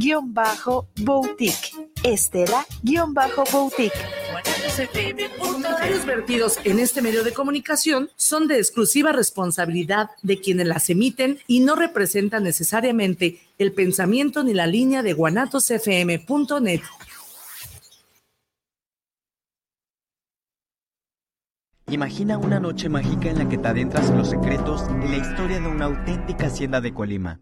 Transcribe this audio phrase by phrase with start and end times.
[0.00, 1.72] Estela-Boutique.
[2.02, 3.92] Estela-Boutique.
[5.90, 11.38] Los vertidos en este medio de comunicación son de exclusiva responsabilidad de quienes las emiten
[11.46, 16.80] y no representan necesariamente el pensamiento ni la línea de guanatosfm.net.
[21.90, 25.60] Imagina una noche mágica en la que te adentras en los secretos y la historia
[25.60, 27.40] de una auténtica hacienda de Colima.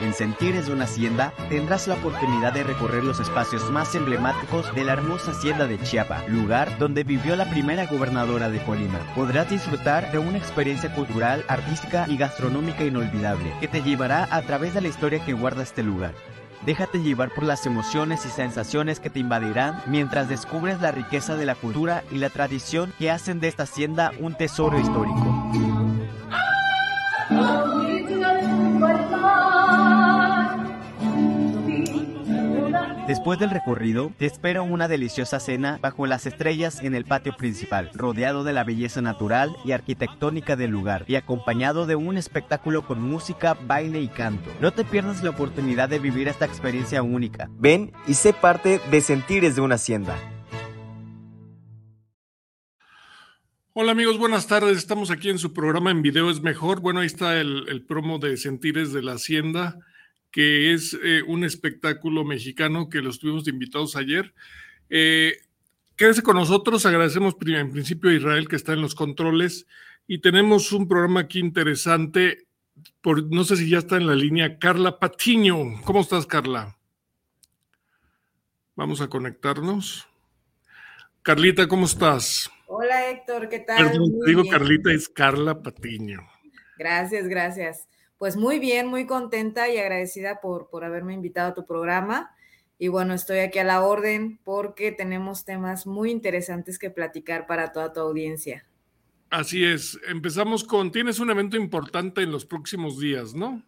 [0.00, 4.94] En Sentires una Hacienda tendrás la oportunidad de recorrer los espacios más emblemáticos de la
[4.94, 8.98] hermosa Hacienda de Chiapa, lugar donde vivió la primera gobernadora de Colima.
[9.14, 14.72] Podrás disfrutar de una experiencia cultural, artística y gastronómica inolvidable que te llevará a través
[14.72, 16.14] de la historia que guarda este lugar.
[16.64, 21.46] Déjate llevar por las emociones y sensaciones que te invadirán mientras descubres la riqueza de
[21.46, 25.69] la cultura y la tradición que hacen de esta hacienda un tesoro histórico.
[33.10, 37.90] Después del recorrido, te espera una deliciosa cena bajo las estrellas en el patio principal,
[37.92, 43.02] rodeado de la belleza natural y arquitectónica del lugar y acompañado de un espectáculo con
[43.02, 44.48] música, baile y canto.
[44.60, 47.50] No te pierdas la oportunidad de vivir esta experiencia única.
[47.58, 50.16] Ven y sé parte de Sentires de una Hacienda.
[53.72, 54.78] Hola amigos, buenas tardes.
[54.78, 56.80] Estamos aquí en su programa en video es mejor.
[56.80, 59.80] Bueno, ahí está el, el promo de Sentires de la Hacienda
[60.30, 64.32] que es eh, un espectáculo mexicano que los tuvimos invitados ayer.
[64.88, 65.34] Eh,
[65.96, 69.66] quédese con nosotros, agradecemos en principio a Israel que está en los controles
[70.06, 72.46] y tenemos un programa aquí interesante.
[73.00, 75.80] Por, no sé si ya está en la línea Carla Patiño.
[75.84, 76.76] ¿Cómo estás, Carla?
[78.76, 80.08] Vamos a conectarnos.
[81.22, 82.50] Carlita, ¿cómo estás?
[82.66, 83.92] Hola, Héctor, ¿qué tal?
[84.24, 86.20] digo Carlita, es Carla Patiño.
[86.78, 87.89] Gracias, gracias
[88.20, 92.36] pues muy bien, muy contenta y agradecida por, por haberme invitado a tu programa.
[92.78, 97.72] Y bueno, estoy aquí a la orden porque tenemos temas muy interesantes que platicar para
[97.72, 98.68] toda tu audiencia.
[99.30, 99.98] Así es.
[100.06, 103.64] Empezamos con, tienes un evento importante en los próximos días, ¿no?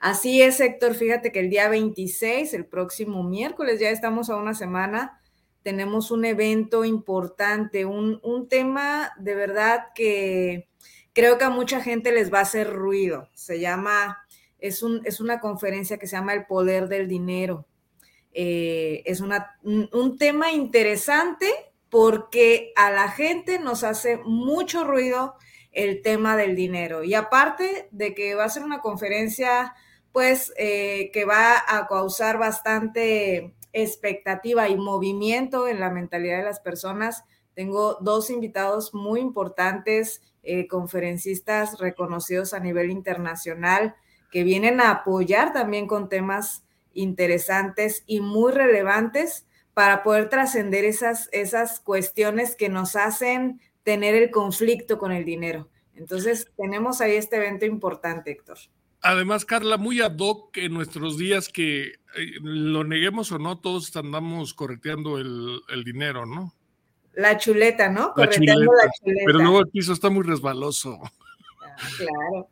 [0.00, 0.96] Así es, Héctor.
[0.96, 5.20] Fíjate que el día 26, el próximo miércoles, ya estamos a una semana,
[5.62, 10.70] tenemos un evento importante, un, un tema de verdad que
[11.12, 13.28] creo que a mucha gente les va a hacer ruido.
[13.34, 14.18] Se llama,
[14.58, 17.66] es, un, es una conferencia que se llama El Poder del Dinero.
[18.32, 21.50] Eh, es una, un, tema interesante
[21.88, 25.34] porque a la gente nos hace mucho ruido
[25.72, 27.02] el tema del dinero.
[27.02, 29.74] Y aparte de que va a ser una conferencia,
[30.12, 36.60] pues, eh, que va a causar bastante expectativa y movimiento en la mentalidad de las
[36.60, 43.94] personas, tengo dos invitados muy importantes eh, conferencistas reconocidos a nivel internacional
[44.30, 51.28] que vienen a apoyar también con temas interesantes y muy relevantes para poder trascender esas,
[51.32, 55.68] esas cuestiones que nos hacen tener el conflicto con el dinero.
[55.94, 58.58] Entonces, tenemos ahí este evento importante, Héctor.
[59.02, 61.92] Además, Carla, muy ad hoc en nuestros días que eh,
[62.42, 66.54] lo neguemos o no, todos andamos correteando el, el dinero, ¿no?
[67.14, 68.12] La chuleta, ¿no?
[68.16, 69.22] La chuleta, la chuleta.
[69.26, 70.98] Pero luego el piso está muy resbaloso.
[71.62, 72.48] Ah, claro.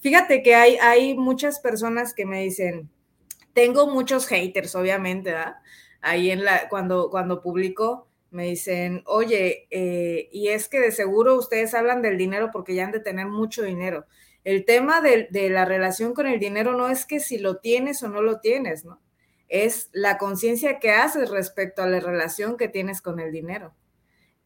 [0.00, 2.90] Fíjate que hay, hay muchas personas que me dicen,
[3.52, 5.56] tengo muchos haters, obviamente, ¿verdad?
[6.00, 11.36] Ahí en la, cuando, cuando publico, me dicen, oye, eh, y es que de seguro
[11.36, 14.06] ustedes hablan del dinero porque ya han de tener mucho dinero.
[14.44, 18.02] El tema de, de la relación con el dinero no es que si lo tienes
[18.02, 19.00] o no lo tienes, ¿no?
[19.48, 23.74] Es la conciencia que haces respecto a la relación que tienes con el dinero.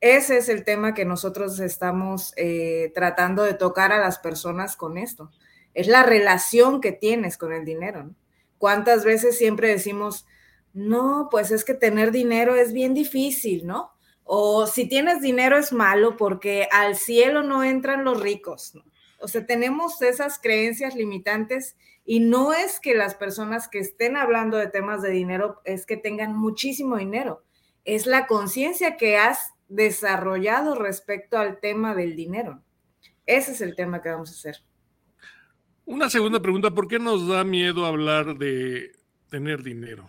[0.00, 4.98] Ese es el tema que nosotros estamos eh, tratando de tocar a las personas con
[4.98, 5.30] esto.
[5.72, 8.10] Es la relación que tienes con el dinero.
[8.58, 10.26] ¿Cuántas veces siempre decimos,
[10.72, 13.92] no, pues es que tener dinero es bien difícil, ¿no?
[14.24, 18.74] O si tienes dinero es malo porque al cielo no entran los ricos.
[19.20, 24.58] O sea, tenemos esas creencias limitantes y no es que las personas que estén hablando
[24.58, 27.42] de temas de dinero es que tengan muchísimo dinero,
[27.84, 32.62] es la conciencia que has desarrollado respecto al tema del dinero.
[33.26, 34.56] Ese es el tema que vamos a hacer.
[35.86, 38.92] Una segunda pregunta, ¿por qué nos da miedo hablar de
[39.28, 40.08] tener dinero?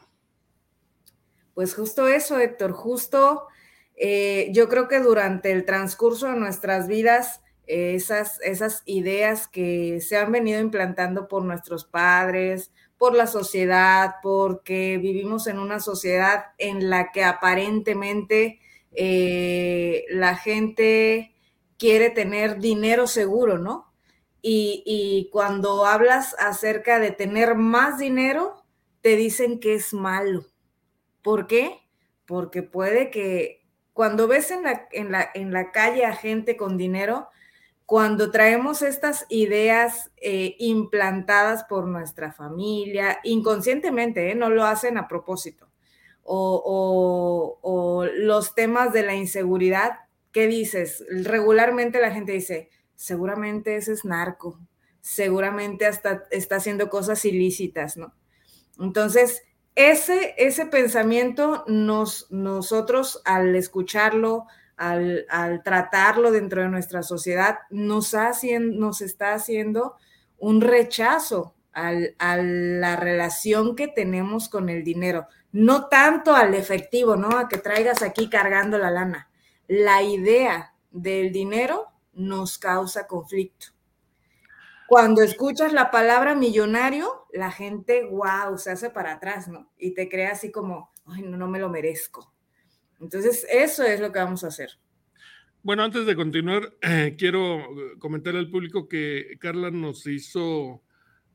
[1.54, 3.48] Pues justo eso, Héctor, justo
[3.96, 10.18] eh, yo creo que durante el transcurso de nuestras vidas, esas, esas ideas que se
[10.18, 16.90] han venido implantando por nuestros padres, por la sociedad, porque vivimos en una sociedad en
[16.90, 18.60] la que aparentemente
[18.96, 21.36] eh, la gente
[21.78, 23.94] quiere tener dinero seguro, ¿no?
[24.48, 28.64] Y, cuando hablas acerca de tener más dinero,
[29.02, 30.46] te dicen que es malo.
[31.24, 31.80] ¿Por qué?
[32.28, 34.62] Porque puede que cuando ves en
[35.52, 37.28] la, calle a gente con dinero,
[37.88, 44.36] cuando traemos estas ideas eh, implantadas por nuestra familia, inconscientemente, ¿eh?
[44.36, 45.65] no lo hacen a propósito,
[46.28, 50.00] o, o, los temas de la inseguridad,
[50.32, 51.04] ¿qué dices?
[51.10, 54.60] Regularmente la gente dice, seguramente ese es narco,
[55.02, 58.14] seguramente hasta está haciendo cosas ilícitas, ¿no?
[58.80, 59.44] Entonces,
[59.76, 64.48] ese, ese pensamiento nos, nosotros al escucharlo,
[64.78, 65.26] al,
[65.64, 68.16] tratarlo dentro de nuestra sociedad, nos,
[68.60, 69.96] nos está haciendo
[70.38, 77.30] un rechazo a la relación que tenemos con el dinero, no tanto al efectivo, ¿no?
[77.38, 79.30] A que traigas aquí cargando la lana.
[79.70, 83.68] La idea del dinero nos causa conflicto.
[84.86, 89.72] Cuando escuchas la palabra millonario, la gente, wow, se hace para atrás, ¿no?
[89.78, 92.34] Y te crea así como, ay, no, no me lo merezco.
[93.00, 94.72] Entonces, eso es lo que vamos a hacer.
[95.64, 97.66] Bueno, antes de continuar, eh, quiero
[98.00, 100.84] comentar al público que Carla nos hizo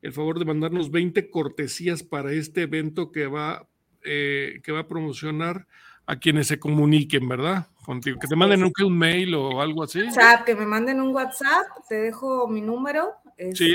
[0.03, 3.67] el favor de mandarnos 20 cortesías para este evento que va,
[4.03, 5.67] eh, que va a promocionar
[6.05, 7.67] a quienes se comuniquen, ¿verdad?
[7.85, 8.19] Contigo.
[8.19, 10.01] Que te manden un, un mail o algo así.
[10.01, 13.73] WhatsApp, que me manden un WhatsApp, te dejo mi número, es sí.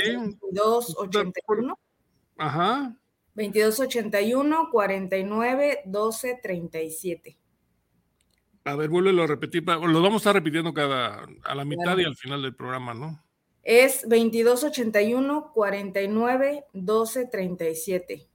[0.53, 1.79] 2281.
[2.39, 2.97] Ajá.
[3.35, 7.39] 2281 49 12 37.
[8.65, 9.65] A ver, vuélvelo a repetir.
[9.65, 13.23] Lo vamos a estar repitiendo cada a la mitad y al final del programa, ¿no?
[13.63, 18.29] Es 2281 49 12 37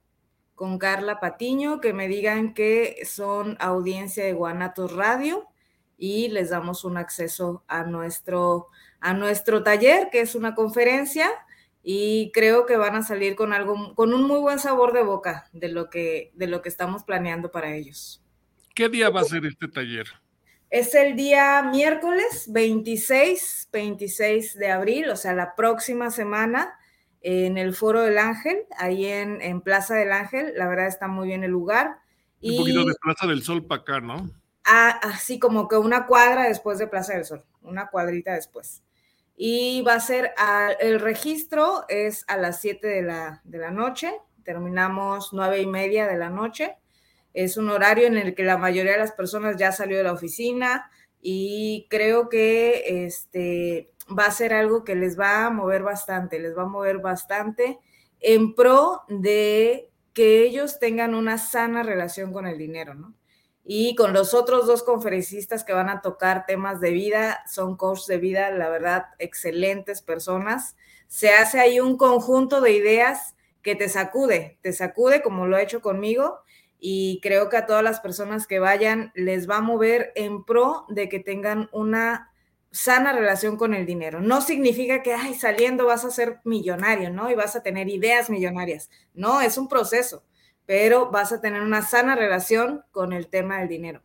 [0.62, 5.48] con Carla Patiño, que me digan que son audiencia de Guanatos Radio
[5.98, 8.68] y les damos un acceso a nuestro,
[9.00, 11.28] a nuestro taller, que es una conferencia,
[11.82, 15.48] y creo que van a salir con algo, con un muy buen sabor de boca
[15.52, 18.22] de lo que, de lo que estamos planeando para ellos.
[18.72, 20.06] ¿Qué día va a ser este taller?
[20.70, 26.78] Es el día miércoles 26, 26 de abril, o sea, la próxima semana
[27.22, 30.52] en el Foro del Ángel, ahí en, Plaza del Ángel.
[30.56, 31.98] La verdad está muy bien el lugar.
[32.42, 34.30] Un poquito de Plaza del Sol para acá, ¿no?
[34.64, 38.82] así como que una cuadra después de Plaza del Sol, una cuadrita después.
[39.36, 40.32] Y va a ser,
[40.80, 44.12] el registro es a las 7 de la, de la noche,
[44.44, 46.76] terminamos nueve y media de la noche.
[47.34, 50.12] Es un horario en el que la mayoría de las personas ya salió de la
[50.12, 50.90] oficina
[51.20, 56.56] y creo que este, va a ser algo que les va a mover bastante, les
[56.56, 57.78] va a mover bastante
[58.20, 63.14] en pro de que ellos tengan una sana relación con el dinero, ¿no?
[63.64, 68.06] Y con los otros dos conferencistas que van a tocar temas de vida, son coaches
[68.06, 70.76] de vida, la verdad, excelentes personas.
[71.06, 75.62] Se hace ahí un conjunto de ideas que te sacude, te sacude como lo ha
[75.62, 76.40] hecho conmigo
[76.80, 80.84] y creo que a todas las personas que vayan les va a mover en pro
[80.88, 82.31] de que tengan una
[82.72, 84.20] sana relación con el dinero.
[84.20, 87.30] No significa que, ay, saliendo vas a ser millonario, ¿no?
[87.30, 88.90] Y vas a tener ideas millonarias.
[89.14, 90.24] No, es un proceso,
[90.66, 94.02] pero vas a tener una sana relación con el tema del dinero.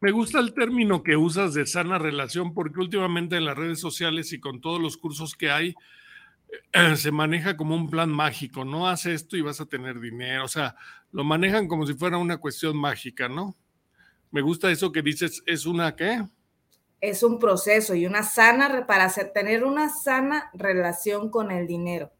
[0.00, 4.32] Me gusta el término que usas de sana relación porque últimamente en las redes sociales
[4.32, 5.74] y con todos los cursos que hay,
[6.72, 10.44] eh, se maneja como un plan mágico, no haz esto y vas a tener dinero,
[10.44, 10.76] o sea,
[11.10, 13.56] lo manejan como si fuera una cuestión mágica, ¿no?
[14.30, 16.24] Me gusta eso que dices, es una qué?
[17.00, 22.10] Es un proceso y una sana, para tener una sana relación con el dinero.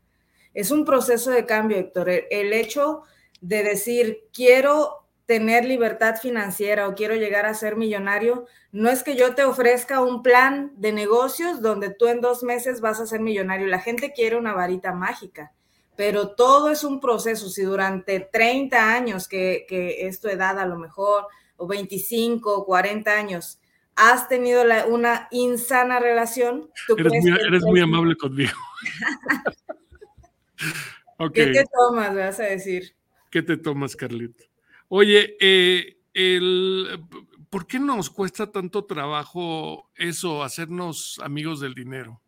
[0.55, 2.09] Es un proceso de cambio, Héctor.
[2.09, 3.03] El, hecho
[3.41, 9.15] de decir, quiero tener libertad financiera o quiero llegar a ser millonario, no es que
[9.15, 13.21] yo te ofrezca un plan de negocios donde tú en dos meses vas a ser
[13.21, 13.69] millonario.
[13.69, 15.53] La gente quiere una varita mágica,
[15.95, 17.49] pero todo es un proceso.
[17.49, 22.65] Si durante 30 años, que, que es tu edad a lo mejor, o 25 o
[22.65, 23.61] 40 años,
[23.97, 26.71] has tenido una insana relación.
[26.97, 28.53] eres, muy, amable conmigo.
[31.35, 32.95] ¿Qué te tomas, vas a decir?
[33.31, 34.45] ¿Qué te tomas, Carlito?
[34.89, 37.05] Oye, eh, el,
[37.51, 42.21] ¿por qué nos cuesta tanto trabajo eso, hacernos amigos del dinero?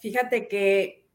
[0.00, 1.06] Fíjate que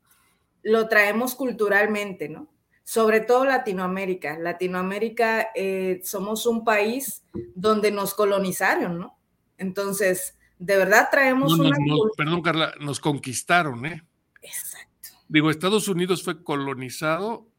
[0.61, 2.54] lo traemos culturalmente, ¿no?
[2.85, 4.37] Sobre todo Latinoamérica.
[4.37, 7.25] Latinoamérica eh, somos un país
[7.55, 9.19] donde nos colonizaron, ¿no?
[9.57, 11.75] Entonces, de verdad traemos una...
[12.15, 14.03] perdón, Carla, nos conquistaron, ¿eh?
[14.41, 15.09] Exacto.
[15.27, 17.49] Digo, Estados Unidos fue colonizado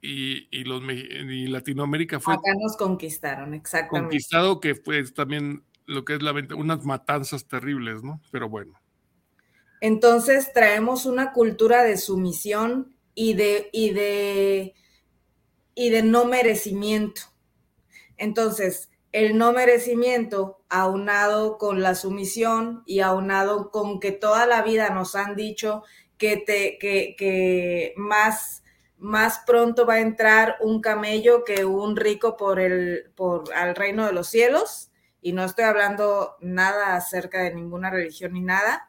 [0.00, 2.34] y, los, y Latinoamérica fue...
[2.34, 4.10] Acá nos conquistaron, exactamente.
[4.10, 8.20] Conquistado que fue también lo que es la unas matanzas terribles, ¿no?
[8.30, 8.80] Pero bueno.
[9.80, 14.74] Entonces traemos una cultura de sumisión y de, y de
[15.74, 17.22] y de no merecimiento.
[18.16, 24.90] Entonces, el no merecimiento, aunado con la sumisión y aunado con que toda la vida
[24.90, 25.82] nos han dicho
[26.18, 28.62] que, te, que, que más,
[28.98, 34.06] más pronto va a entrar un camello que un rico por el, por, al reino
[34.06, 34.90] de los cielos.
[35.20, 38.88] Y no estoy hablando nada acerca de ninguna religión ni nada,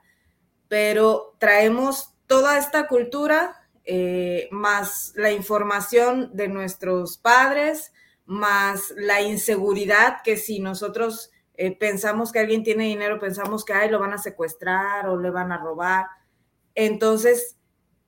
[0.68, 7.94] pero traemos toda esta cultura eh, más la información de nuestros padres,
[8.26, 13.90] más la inseguridad que si nosotros eh, pensamos que alguien tiene dinero, pensamos que ay,
[13.90, 16.08] lo van a secuestrar o le van a robar.
[16.74, 17.58] Entonces,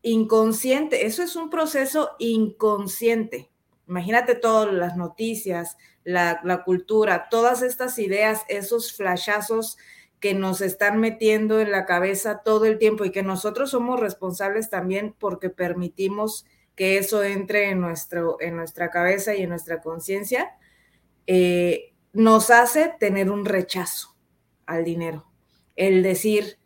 [0.01, 3.51] inconsciente, eso es un proceso inconsciente.
[3.88, 9.77] Imagínate todas las noticias, la, la cultura, todas estas ideas, esos flashazos
[10.19, 14.69] que nos están metiendo en la cabeza todo el tiempo y que nosotros somos responsables
[14.69, 16.45] también porque permitimos
[16.75, 20.51] que eso entre en, nuestro, en nuestra cabeza y en nuestra conciencia,
[21.25, 24.15] eh, nos hace tener un rechazo
[24.65, 25.25] al dinero.
[25.75, 26.57] El decir,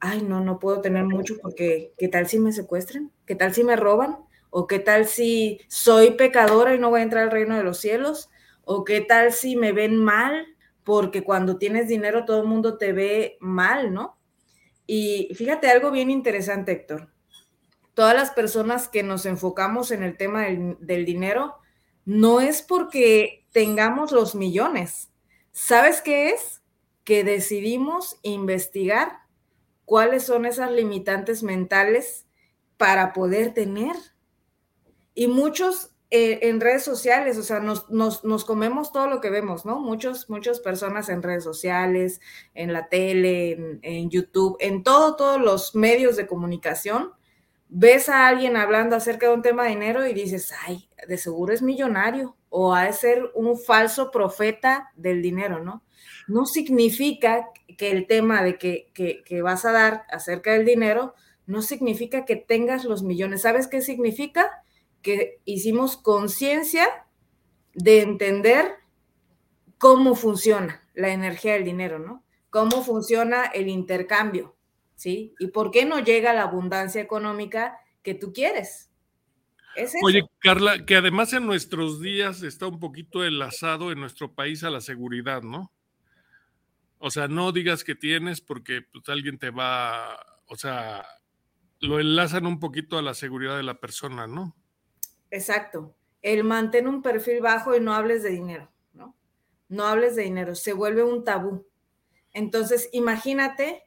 [0.00, 3.12] ay, no, no puedo tener mucho porque ¿qué tal si me secuestran?
[3.26, 4.18] ¿Qué tal si me roban?
[4.50, 7.78] ¿O qué tal si soy pecadora y no voy a entrar al reino de los
[7.78, 8.30] cielos?
[8.64, 10.55] ¿O qué tal si me ven mal?
[10.86, 14.16] Porque cuando tienes dinero todo el mundo te ve mal, ¿no?
[14.86, 17.10] Y fíjate algo bien interesante, Héctor
[17.96, 21.56] todas las personas que nos enfocamos en el tema del, dinero,
[22.04, 25.10] no es porque tengamos los millones.
[25.50, 26.62] ¿Sabes qué es?
[27.04, 29.20] Que decidimos investigar
[29.86, 32.26] cuáles son esas limitantes mentales
[32.76, 33.96] para poder tener.
[35.14, 39.66] Y muchos eh, en redes sociales, o sea, nos, nos, comemos todo lo que vemos,
[39.66, 39.80] ¿no?
[39.80, 42.20] Muchos, muchas personas en redes sociales,
[42.54, 47.12] en la tele, en, en YouTube, en todo, todos los medios de comunicación,
[47.68, 51.52] ves a alguien hablando acerca de un tema de dinero y dices, ay, de seguro
[51.52, 55.82] es millonario o ha de ser un falso profeta del dinero, ¿no?
[56.28, 61.14] No significa que el tema de que, que, vas a dar acerca del dinero
[61.46, 63.42] no significa que tengas los millones.
[63.42, 64.62] ¿Sabes qué significa?
[65.06, 67.06] Que hicimos conciencia
[67.74, 68.74] de entender
[69.78, 72.24] cómo funciona la energía del dinero, ¿no?
[72.50, 74.56] Cómo funciona el intercambio
[74.96, 75.34] ¿sí?
[75.38, 78.90] ¿Y por qué no llega la abundancia económica que tú quieres?
[80.02, 84.70] Oye, Carla, que además en nuestros días está un poquito enlazado en nuestro país a
[84.70, 85.70] la seguridad, ¿no?
[86.98, 91.06] O sea, no digas que tienes porque pues, alguien te va, o sea,
[91.80, 94.56] lo enlazan un poquito a la seguridad de la persona, ¿no?
[95.36, 95.94] Exacto.
[96.22, 99.14] El mantener un perfil bajo y no hables de dinero, ¿no?
[99.68, 101.66] No hables de dinero, se vuelve un tabú.
[102.32, 103.84] Entonces, imagínate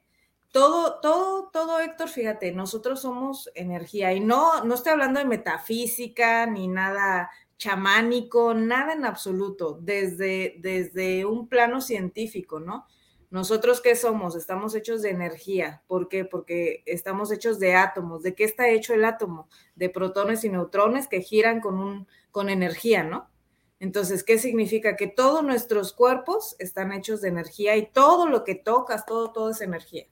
[0.52, 6.46] todo, todo, todo, Héctor, fíjate, nosotros somos energía y no, no estoy hablando de metafísica
[6.46, 12.86] ni nada chamánico, nada en absoluto, desde, desde un plano científico, ¿no?
[13.30, 14.34] Nosotros qué somos?
[14.34, 15.82] Estamos hechos de energía.
[15.86, 16.24] ¿Por qué?
[16.24, 18.22] Porque estamos hechos de átomos.
[18.22, 19.48] ¿De qué está hecho el átomo?
[19.76, 23.30] De protones y neutrones que giran con, un, con energía, ¿no?
[23.78, 24.96] Entonces, ¿qué significa?
[24.96, 29.50] Que todos nuestros cuerpos están hechos de energía y todo lo que tocas, todo, todo
[29.50, 30.06] es energía.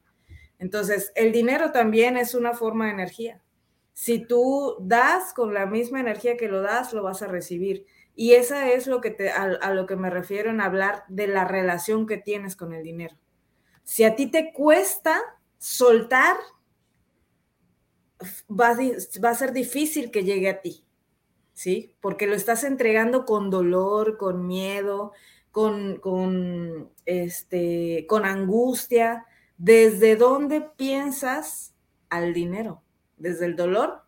[0.61, 3.43] Entonces, el dinero también es una forma de energía.
[3.93, 7.85] Si tú das con la misma energía que lo das, lo vas a recibir.
[8.21, 11.45] Y esa es lo que te, a, lo que me refiero en hablar de la
[11.45, 13.17] relación que tienes con el dinero.
[13.85, 15.21] Si a ti te cuesta
[15.57, 16.37] soltar,
[18.51, 20.85] va a, ser difícil que llegue a ti,
[21.53, 21.95] ¿sí?
[22.01, 25.13] Porque lo estás entregando con dolor, con miedo,
[25.53, 29.27] con, con, este, con angustia,
[29.59, 31.75] ¿Desde dónde piensas
[32.11, 32.81] al dinero?
[33.17, 34.03] ¿Desde el dolor?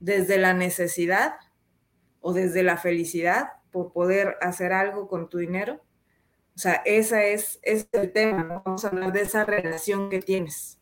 [0.00, 1.34] ¿Desde la necesidad?
[2.26, 5.80] ¿O desde la felicidad por poder hacer algo con tu dinero?
[6.56, 7.60] O sea, ese es,
[7.92, 8.64] el tema, ¿no?
[8.66, 10.80] Vamos a hablar de esa relación que tienes.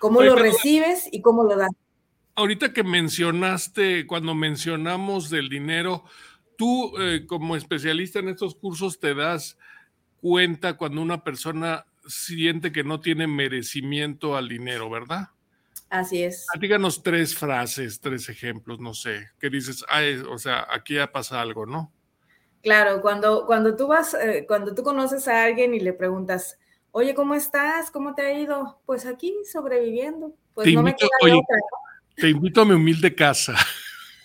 [0.00, 1.70] ¿Cómo lo recibes y cómo lo das?
[2.34, 6.02] Ahorita que mencionaste, cuando mencionamos del dinero,
[6.56, 9.56] tú eh, como especialista en estos cursos te das
[10.20, 15.28] cuenta cuando una persona siente que no tiene merecimiento al dinero, ¿verdad?
[15.92, 16.46] Así es.
[16.58, 21.38] Díganos tres frases, tres ejemplos, no sé, que dices, Ay, o sea, aquí ya pasa
[21.38, 21.92] algo, ¿no?
[22.62, 26.58] Claro, cuando, cuando tú vas, eh, cuando tú conoces a alguien y le preguntas,
[26.92, 27.90] oye, ¿cómo estás?
[27.90, 28.80] ¿Cómo te ha ido?
[28.86, 30.34] Pues aquí sobreviviendo.
[30.54, 31.56] Pues te no invito, me queda otra,
[32.16, 33.54] Te invito a mi humilde casa.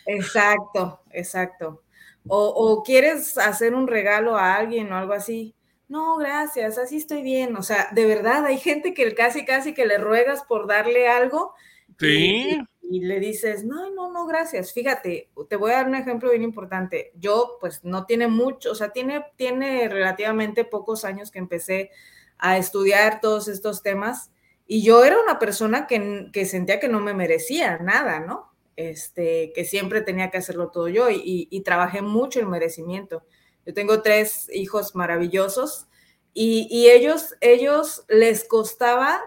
[0.05, 1.83] Exacto, exacto.
[2.29, 5.53] O, o, quieres hacer un regalo a alguien o algo así
[5.87, 7.55] no, gracias, así estoy bien.
[7.55, 11.53] O sea, de verdad, hay gente que casi, casi que le ruegas por darle algo
[11.99, 12.59] Sí.
[12.89, 14.71] Y, le dices, no, no, no, gracias.
[14.71, 17.11] Fíjate, te voy a dar un ejemplo bien importante.
[17.15, 21.91] Yo, pues, no tiene mucho, o sea, tiene, tiene relativamente pocos años que empecé
[22.37, 24.31] a estudiar todos estos temas
[24.67, 28.51] y yo era una persona que, que sentía que no me merecía nada, ¿no?
[28.75, 33.23] Este, que siempre tenía que hacerlo todo yo y, y trabajé mucho el merecimiento.
[33.67, 35.87] Yo tengo tres hijos maravillosos
[36.33, 39.19] y, y, ellos, ellos les costaba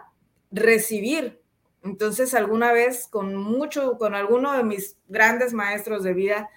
[0.51, 1.43] recibir.
[1.85, 6.49] Entonces, alguna vez con mucho, con alguno de mis grandes maestros de vida,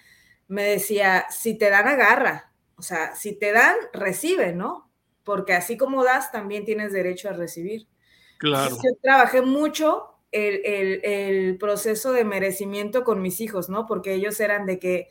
[0.48, 2.54] me decía, si te dan, agarra.
[2.78, 4.90] O sea, si te dan, recibe, ¿no?
[5.26, 7.90] Porque así como das, también tienes derecho a recibir.
[8.38, 8.78] Claro.
[8.82, 13.86] yo trabajé mucho el, el, el, proceso de merecimiento con mis hijos, ¿no?
[13.86, 15.10] Porque ellos eran de que,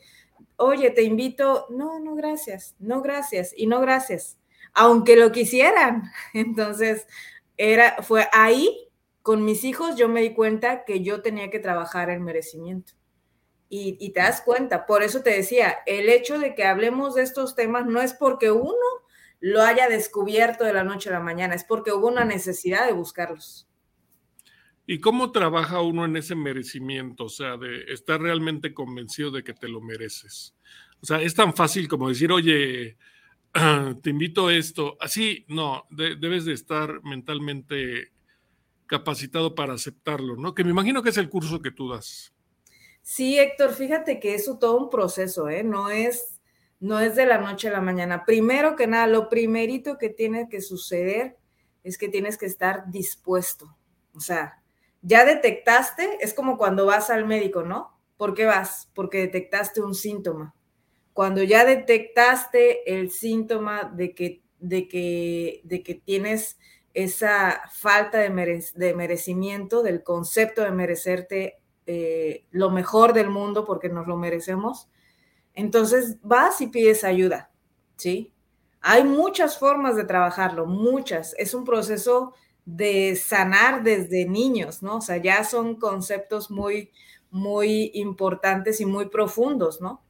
[0.57, 4.37] oye, te invito, no, no, gracias, no, gracias, y no, gracias,
[4.73, 6.03] aunque lo quisieran.
[6.33, 7.07] Entonces,
[7.57, 8.89] era, fue ahí,
[9.21, 12.93] con mis hijos, yo me di cuenta que yo tenía que trabajar el merecimiento.
[13.69, 17.23] Y, y te das cuenta, por eso te decía, el hecho de que hablemos de
[17.23, 18.75] estos temas no es porque uno
[19.39, 22.93] lo haya descubierto de la noche a la mañana, es porque hubo una necesidad de
[22.93, 23.67] buscarlos.
[24.85, 27.25] ¿Y cómo trabaja uno en ese merecimiento?
[27.25, 30.55] O sea, de estar realmente convencido de que te lo mereces.
[31.01, 32.97] O sea, es tan fácil como decir, oye,
[34.01, 34.97] te invito a esto.
[34.99, 38.11] Así, no, de, debes de estar mentalmente
[38.85, 40.53] capacitado para aceptarlo, ¿no?
[40.53, 42.33] Que me imagino que es el curso que tú das.
[43.01, 45.63] Sí, Héctor, fíjate que eso todo un proceso, ¿eh?
[45.63, 46.41] No es,
[46.79, 48.25] no es de la noche a la mañana.
[48.25, 51.37] Primero que nada, lo primerito que tiene que suceder
[51.83, 53.75] es que tienes que estar dispuesto.
[54.13, 54.62] O sea,
[55.03, 57.91] ya detectaste, es como cuando vas al médico, ¿no?
[58.17, 58.89] ¿Por qué vas?
[58.95, 60.55] Porque detectaste un síntoma.
[61.11, 66.57] Cuando ya detectaste el síntoma de que, de que, de que tienes
[66.93, 73.65] esa falta de, mere de, merecimiento, del concepto de merecerte eh, lo mejor del mundo
[73.65, 74.89] porque nos lo merecemos,
[75.53, 77.51] entonces vas y pides ayuda,
[77.97, 78.31] ¿sí?
[78.79, 81.35] Hay muchas formas de trabajarlo, muchas.
[81.37, 82.33] Es un proceso
[82.65, 84.97] de sanar desde niños, ¿no?
[84.97, 86.91] O sea, ya son conceptos muy,
[87.29, 90.01] muy importantes y muy profundos, ¿no?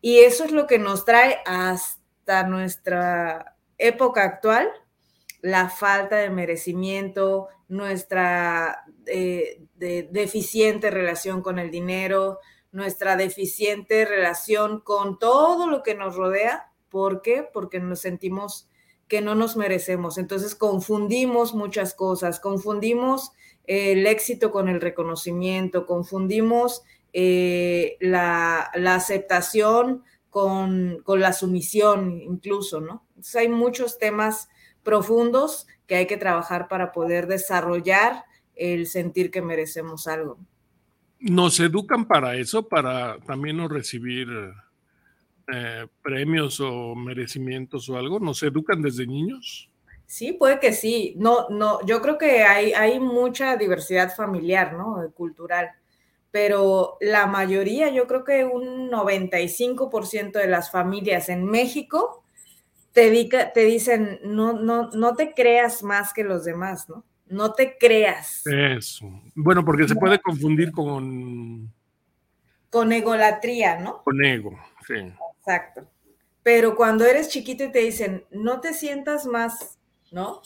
[0.00, 4.68] Y eso es lo que nos trae hasta nuestra época actual,
[5.40, 12.38] la falta de merecimiento, nuestra eh, de, deficiente relación con el dinero,
[12.70, 16.70] nuestra deficiente relación con todo lo que nos rodea.
[16.88, 17.48] ¿Por qué?
[17.50, 18.68] Porque nos sentimos
[19.12, 20.16] que no nos merecemos.
[20.16, 23.32] Entonces confundimos muchas cosas, confundimos
[23.66, 32.80] eh, el éxito con el reconocimiento, confundimos eh, la, aceptación con, con, la sumisión incluso,
[32.80, 33.04] ¿no?
[33.10, 34.48] Entonces hay muchos temas
[34.82, 40.38] profundos que hay que trabajar para poder desarrollar el sentir que merecemos algo.
[41.18, 44.28] ¿Nos educan para eso, para también no recibir
[45.52, 48.20] eh, premios o merecimientos o algo?
[48.20, 49.70] ¿Nos educan desde niños?
[50.06, 51.14] Sí, puede que sí.
[51.16, 55.10] No, no, yo creo que hay, hay mucha diversidad familiar, ¿no?
[55.14, 55.70] Cultural.
[56.30, 62.22] Pero la mayoría, yo creo que un 95% de las familias en México
[62.92, 67.04] te, te dicen, no, no, no te creas más que los demás, ¿no?
[67.26, 68.46] No te creas.
[68.46, 69.06] Eso.
[69.34, 71.72] Bueno, porque se puede confundir con...
[72.68, 74.02] Con egolatría, ¿no?
[74.02, 74.94] Con ego, sí.
[75.44, 75.88] Exacto.
[76.42, 79.78] Pero cuando eres chiquito y te dicen, no te sientas más,
[80.10, 80.42] ¿no?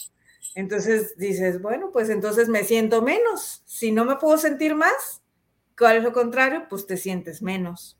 [0.55, 3.63] Entonces dices, bueno, pues entonces me siento menos.
[3.67, 5.23] Si no me puedo sentir más,
[5.79, 6.67] ¿cuál es lo contrario?
[6.69, 7.99] Pues te sientes menos.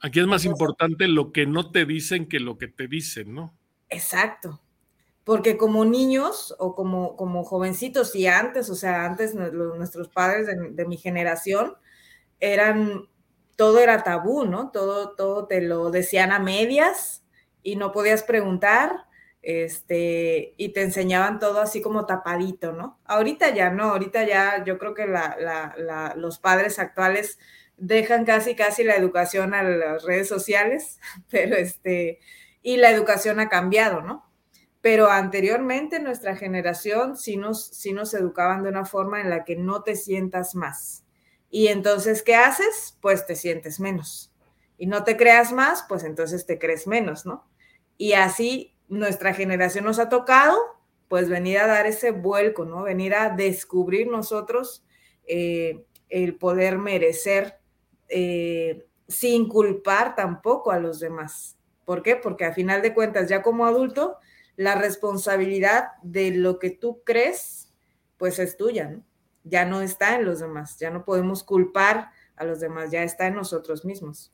[0.00, 3.54] Aquí es más importante lo que no te dicen que lo que te dicen, ¿no?
[3.90, 4.62] Exacto.
[5.24, 10.70] Porque como niños o como, como jovencitos y antes, o sea, antes nuestros padres de,
[10.70, 11.74] de mi generación
[12.40, 13.09] eran
[13.60, 14.70] todo era tabú, ¿no?
[14.70, 17.22] Todo, todo te lo decían a medias
[17.62, 19.04] y no podías preguntar,
[19.42, 22.98] este, y te enseñaban todo así como tapadito, ¿no?
[23.04, 25.36] Ahorita ya no, ahorita ya yo creo que la,
[25.76, 27.38] la, los padres actuales
[27.76, 30.98] dejan casi, casi la educación a las redes sociales,
[31.30, 32.18] pero este,
[32.62, 34.24] y la educación ha cambiado, ¿no?
[34.80, 39.56] Pero anteriormente nuestra generación sí nos, sí nos educaban de una forma en la que
[39.56, 41.04] no te sientas más
[41.50, 42.96] y entonces, ¿qué haces?
[43.00, 44.32] Pues te sientes menos.
[44.78, 47.44] Y no te creas más, pues entonces te crees menos, ¿no?
[47.98, 50.56] Y así nuestra generación nos ha tocado,
[51.08, 52.84] pues venir a dar ese vuelco, ¿no?
[52.84, 54.84] Venir a descubrir nosotros
[55.26, 57.58] eh, el poder merecer
[58.08, 61.58] eh, sin culpar tampoco a los demás.
[61.84, 62.16] ¿Por qué?
[62.16, 64.18] Porque a final de cuentas, ya como adulto,
[64.56, 67.72] la responsabilidad de lo que tú crees,
[68.16, 69.04] pues es tuya, ¿no?
[69.44, 73.26] Ya no está en los demás, ya no podemos culpar a los demás, ya está
[73.26, 74.32] en nosotros mismos.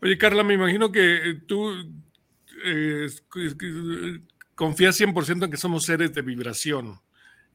[0.00, 1.70] Oye, Carla, me imagino que tú
[2.64, 3.08] eh,
[4.54, 7.00] confías 100% en que somos seres de vibración.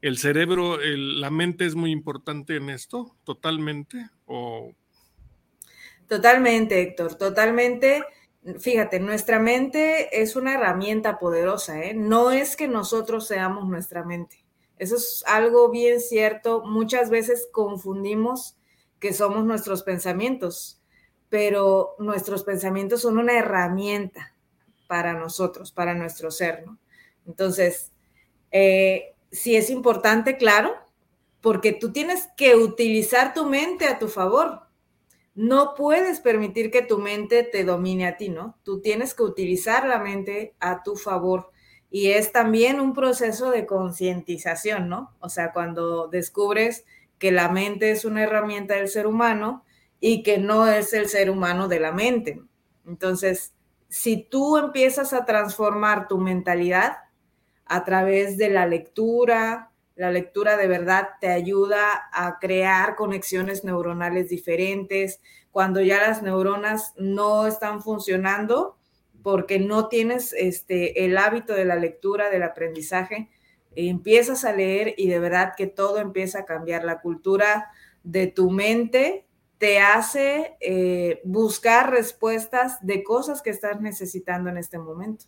[0.00, 3.16] ¿El cerebro, la mente es muy importante en esto?
[3.24, 4.08] ¿Totalmente?
[4.24, 4.72] ¿O...
[6.08, 8.02] Totalmente, Héctor, totalmente.
[8.58, 11.92] Fíjate, nuestra mente es una herramienta poderosa, ¿eh?
[11.94, 14.42] No es que nosotros seamos nuestra mente.
[14.80, 16.62] Eso es algo bien cierto.
[16.64, 18.56] Muchas veces confundimos
[18.98, 20.80] que somos nuestros pensamientos,
[21.28, 24.34] pero nuestros pensamientos son una herramienta
[24.86, 26.78] para nosotros, para nuestro ser, ¿no?
[27.26, 27.92] Entonces,
[28.52, 30.72] eh, sí es importante, claro,
[31.42, 34.62] porque tú tienes que utilizar tu mente a tu favor.
[35.34, 38.58] No puedes permitir que tu mente te domine a ti, ¿no?
[38.62, 41.50] Tú tienes que utilizar la mente a tu favor.
[41.90, 45.14] Y es también un proceso de concientización, ¿no?
[45.20, 46.84] O sea, cuando descubres
[47.18, 49.64] que la mente es una herramienta del ser humano
[49.98, 52.40] y que no es el ser humano de la mente.
[52.86, 53.54] Entonces,
[53.88, 56.98] si tú empiezas a transformar tu mentalidad,
[57.70, 59.70] a través de la lectura.
[59.94, 65.20] La lectura de verdad te ayuda a crear conexiones neuronales diferentes.
[65.52, 68.76] Cuando ya las neuronas no están funcionando
[69.22, 73.30] porque no tienes este, el hábito de la lectura, del aprendizaje,
[73.74, 76.84] empiezas a leer y de verdad que todo empieza a cambiar.
[76.84, 77.70] La cultura
[78.02, 79.26] de tu mente
[79.58, 85.26] te hace eh, buscar respuestas de cosas que estás necesitando en este momento.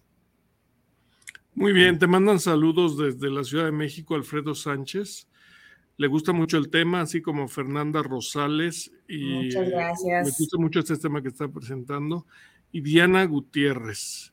[1.55, 5.28] Muy bien, te mandan saludos desde la Ciudad de México, Alfredo Sánchez.
[5.98, 8.90] Le gusta mucho el tema, así como Fernanda Rosales.
[9.07, 10.26] Y Muchas gracias.
[10.26, 12.26] Le gusta mucho este tema que está presentando.
[12.72, 14.32] Y Diana Gutiérrez.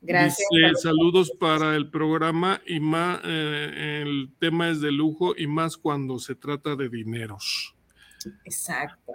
[0.00, 0.48] Gracias.
[0.50, 5.76] Dice, saludos para el programa y más, eh, el tema es de lujo y más
[5.76, 7.76] cuando se trata de dineros.
[8.44, 9.12] Exacto.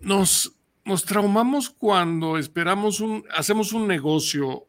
[0.00, 4.66] Nos, nos traumamos cuando esperamos un, hacemos un negocio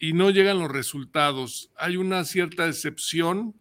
[0.00, 3.54] y no llegan los resultados, hay una cierta decepción.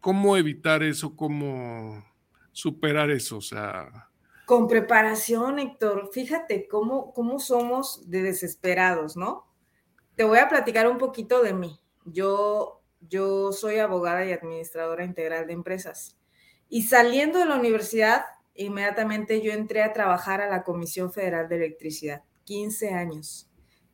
[0.00, 1.16] ¿Cómo evitar eso?
[1.16, 2.04] ¿Cómo
[2.52, 3.38] superar eso?
[3.38, 4.07] O sea...
[4.48, 6.08] Con preparación, Héctor.
[6.10, 9.46] Fíjate cómo, cómo somos de desesperados, ¿no?
[10.16, 11.78] Te voy a platicar un poquito de mí.
[12.06, 16.16] Yo, yo soy abogada y administradora integral de empresas.
[16.70, 21.56] Y saliendo de la universidad, inmediatamente yo entré a trabajar a la Comisión Federal de
[21.56, 22.22] Electricidad.
[22.44, 23.50] 15 años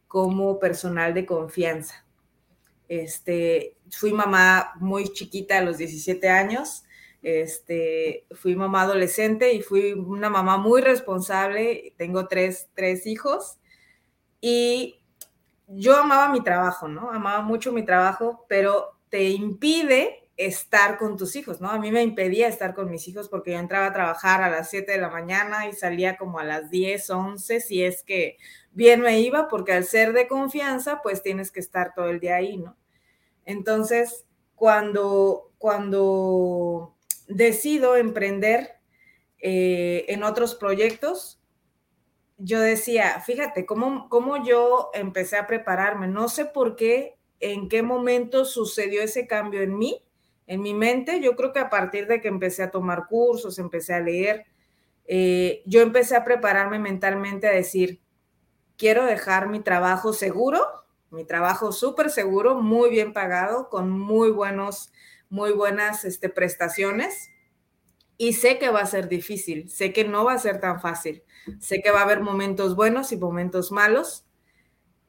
[0.07, 2.07] como personal de confianza.
[2.87, 6.84] Este, fui mamá muy chiquita a los 17 años,
[7.25, 13.59] este, fui mamá adolescente y fui una mamá muy responsable, tengo tres, tres hijos
[14.43, 15.01] y
[15.67, 17.11] yo amaba mi trabajo, ¿no?
[17.11, 21.71] Amaba mucho mi trabajo, pero te impide estar con tus hijos, ¿no?
[21.71, 24.69] A mí me impedía estar con mis hijos porque yo entraba a trabajar a las
[24.69, 28.37] 7 de la mañana y salía como a las 10, 11, si es que
[28.73, 32.37] bien me iba, porque al ser de confianza, pues tienes que estar todo el día
[32.37, 32.77] ahí, ¿no?
[33.47, 36.95] Entonces, cuando, cuando
[37.29, 38.77] decido emprender
[39.39, 41.41] eh, en otros proyectos,
[42.39, 47.83] yo decía, fíjate, ¿cómo, cómo yo empecé a prepararme, no sé por qué, en qué
[47.83, 50.03] momento sucedió ese cambio en mí,
[50.47, 53.95] en mi mente, yo creo que a partir de que empecé a tomar cursos, empecé
[53.95, 54.47] a leer,
[55.07, 58.01] eh, yo empecé a prepararme mentalmente a decir,
[58.77, 60.67] quiero dejar mi trabajo seguro,
[61.11, 64.93] mi trabajo súper seguro, muy bien pagado, con muy buenos,
[65.31, 67.31] muy buenas este, prestaciones.
[68.17, 71.25] Y sé que va a ser difícil, sé que no va a ser tan fácil,
[71.59, 74.25] sé que va a haber momentos buenos y momentos malos.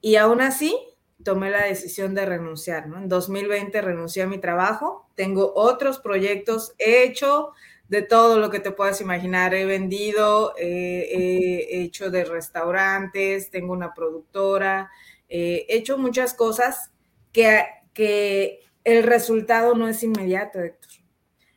[0.02, 0.76] Y aún así,
[1.24, 2.98] tomé la decisión de renunciar, ¿no?
[2.98, 7.52] En 2020 renuncié a mi trabajo, tengo otros proyectos, he hecho
[7.88, 13.94] de todo lo que te puedas imaginar, he vendido, he hecho de restaurantes, tengo una
[13.94, 14.90] productora,
[15.30, 16.92] he hecho muchas cosas
[17.32, 20.92] que, que el resultado no es inmediato, Héctor,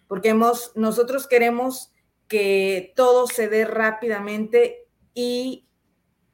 [0.09, 1.93] porque hemos, nosotros queremos
[2.27, 5.69] que todo se dé rápidamente y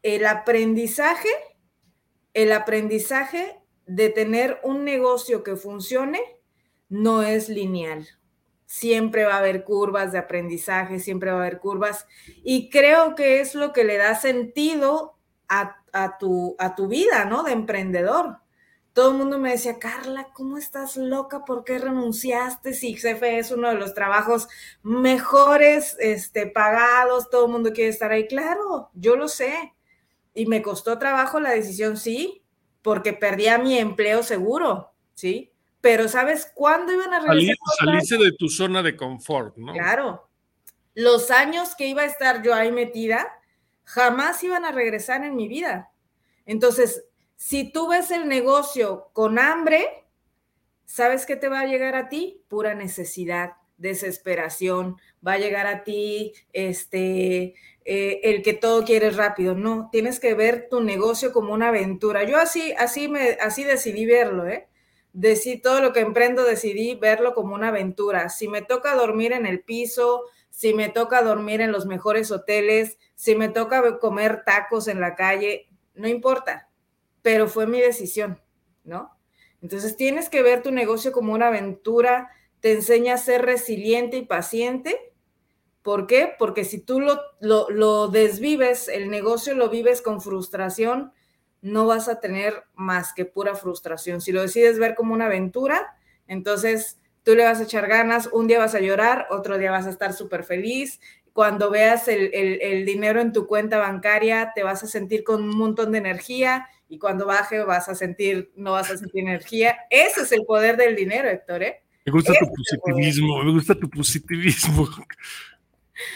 [0.03, 1.29] el aprendizaje
[2.35, 6.21] el aprendizaje de tener un negocio que funcione
[6.89, 8.07] no es lineal.
[8.67, 12.07] Siempre va a haber curvas de aprendizaje, siempre va a haber curvas.
[12.43, 15.17] Y creo que es lo que le da sentido
[15.49, 17.45] a, tu, a tu vida, ¿no?
[17.45, 18.39] De emprendedor.
[18.95, 21.45] Todo el mundo me decía, Carla, ¿cómo estás loca?
[21.45, 22.73] ¿Por qué renunciaste?
[22.73, 24.49] Si CFE es uno de los trabajos
[24.83, 28.27] mejores este, pagados, todo el mundo quiere estar ahí.
[28.27, 29.75] Claro, yo lo sé
[30.33, 32.43] y me costó trabajo la decisión, sí,
[32.81, 35.51] porque perdía mi empleo seguro, ¿sí?
[35.85, 37.57] pero ¿sabes cuándo iban a regresar?
[37.79, 39.75] salirse de tu zona de confort, ¿no?
[39.75, 40.31] Claro.
[40.95, 43.29] Los años que iba a estar yo ahí metida,
[43.83, 45.93] jamás iban a regresar en mi vida.
[46.47, 47.05] Entonces,
[47.45, 50.07] si tú ves el negocio con hambre,
[50.87, 52.43] ¿sabes qué te va a llegar a ti?
[52.49, 57.55] Pura necesidad, desesperación, va a llegar a ti este
[57.85, 59.55] eh, el que todo quieres rápido.
[59.55, 62.25] No, tienes que ver tu negocio como una aventura.
[62.25, 64.67] Yo así, así me, así decidí verlo, ¿eh?
[65.13, 68.31] Decidí todo lo que emprendo, decidí verlo como una aventura.
[68.31, 72.97] Si me toca dormir en el piso, si me toca dormir en los mejores hoteles,
[73.17, 76.71] si me toca comer tacos en la calle, no importa,
[77.25, 78.39] pero fue mi decisión,
[78.85, 79.17] ¿no?
[79.63, 84.27] Entonces tienes que ver tu negocio como una aventura, te enseña a ser resiliente y
[84.27, 85.15] paciente.
[85.81, 86.35] ¿Por qué?
[86.39, 91.15] Porque si tú lo, lo, desvives, el negocio lo vives con frustración,
[91.63, 94.21] no vas a tener más que pura frustración.
[94.21, 98.49] Si lo decides ver como una aventura, entonces tú le vas a echar ganas, un
[98.49, 101.01] día vas a llorar, otro día vas a estar súper feliz,
[101.35, 105.91] cuando veas el, dinero en tu cuenta bancaria, te vas a sentir con un montón
[105.91, 109.77] de energía y cuando baje vas a sentir, no vas a sentir energía.
[109.91, 111.63] Ese es el poder del dinero, Héctor.
[111.63, 111.83] ¿eh?
[112.05, 114.89] Me gusta tu positivismo, me gusta tu positivismo.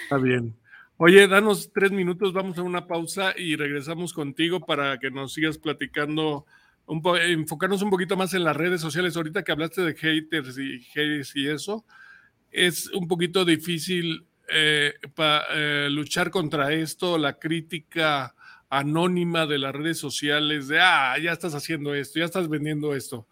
[0.04, 0.54] Está bien.
[0.96, 5.56] Oye, danos tres minutos, vamos a una pausa y regresamos contigo para que nos sigas
[5.56, 6.44] platicando,
[6.86, 9.16] un enfocarnos un poquito más en las redes sociales.
[9.16, 11.84] Ahorita que hablaste de haters y haters y eso,
[12.50, 18.34] es un poquito difícil eh, para eh, luchar contra esto, la crítica
[18.68, 23.26] anónima de las redes sociales de, ah, ya estás haciendo esto, ya estás vendiendo esto.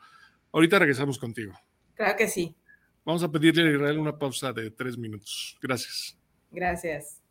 [0.52, 1.52] Ahorita regresamos contigo.
[1.94, 2.54] Claro que sí.
[3.04, 5.56] Vamos a pedirle a Israel una pausa de tres minutos.
[5.60, 6.18] Gracias.
[6.50, 7.22] Gracias.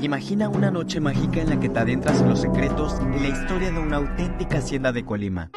[0.00, 3.72] Imagina una noche mágica en la que te adentras en los secretos y la historia
[3.72, 5.50] de una auténtica hacienda de Colima.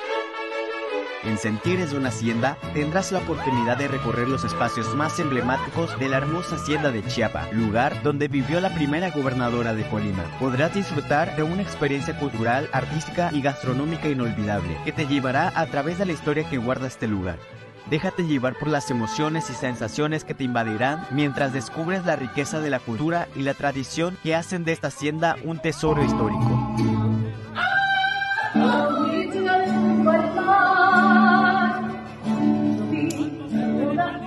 [1.23, 6.09] En Sentires de una Hacienda tendrás la oportunidad de recorrer los espacios más emblemáticos de
[6.09, 10.23] la hermosa Hacienda de Chiapa, lugar donde vivió la primera gobernadora de Colima.
[10.39, 15.99] Podrás disfrutar de una experiencia cultural, artística y gastronómica inolvidable que te llevará a través
[15.99, 17.37] de la historia que guarda este lugar.
[17.91, 22.69] Déjate llevar por las emociones y sensaciones que te invadirán mientras descubres la riqueza de
[22.71, 26.75] la cultura y la tradición que hacen de esta hacienda un tesoro histórico.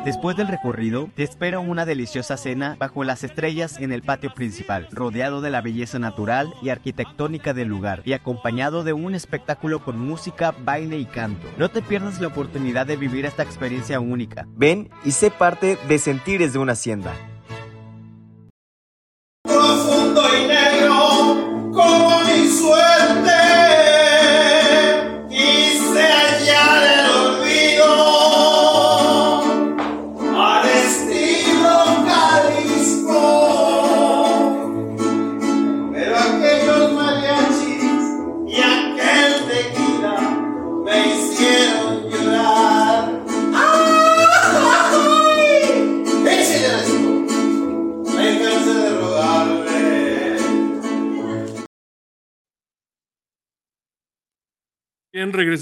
[0.05, 4.87] Después del recorrido, te espera una deliciosa cena bajo las estrellas en el patio principal,
[4.93, 9.99] rodeado de la belleza natural y arquitectónica del lugar y acompañado de un espectáculo con
[9.99, 11.49] música, baile y canto.
[11.57, 14.47] No te pierdas la oportunidad de vivir esta experiencia única.
[14.55, 17.15] Ven y sé parte de Sentires de una Hacienda.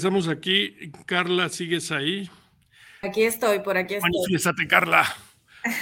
[0.03, 0.91] Regresamos aquí.
[1.05, 2.29] Carla, ¿sigues ahí?
[3.01, 4.11] Aquí estoy, por aquí estoy.
[4.11, 5.05] Manifiéstate, Carla.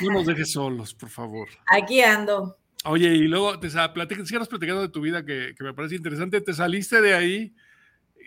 [0.02, 1.50] No nos dejes solos, por favor.
[1.66, 2.56] Aquí ando.
[2.86, 6.40] Oye, y luego te platicas, sigas platicando de tu vida que, me parece interesante.
[6.42, 7.56] Te saliste de ahí.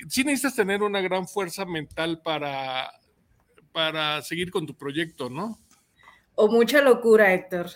[0.08, 2.90] Sí necesitas tener una gran fuerza mental para,
[3.70, 5.60] para seguir con tu proyecto, ¿no?
[6.34, 7.70] O mucha locura, Héctor.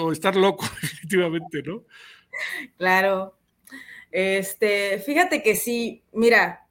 [0.00, 1.84] o estar loco, definitivamente, ¿no?
[2.76, 3.38] Claro.
[4.10, 6.67] Este, fíjate que sí, mira,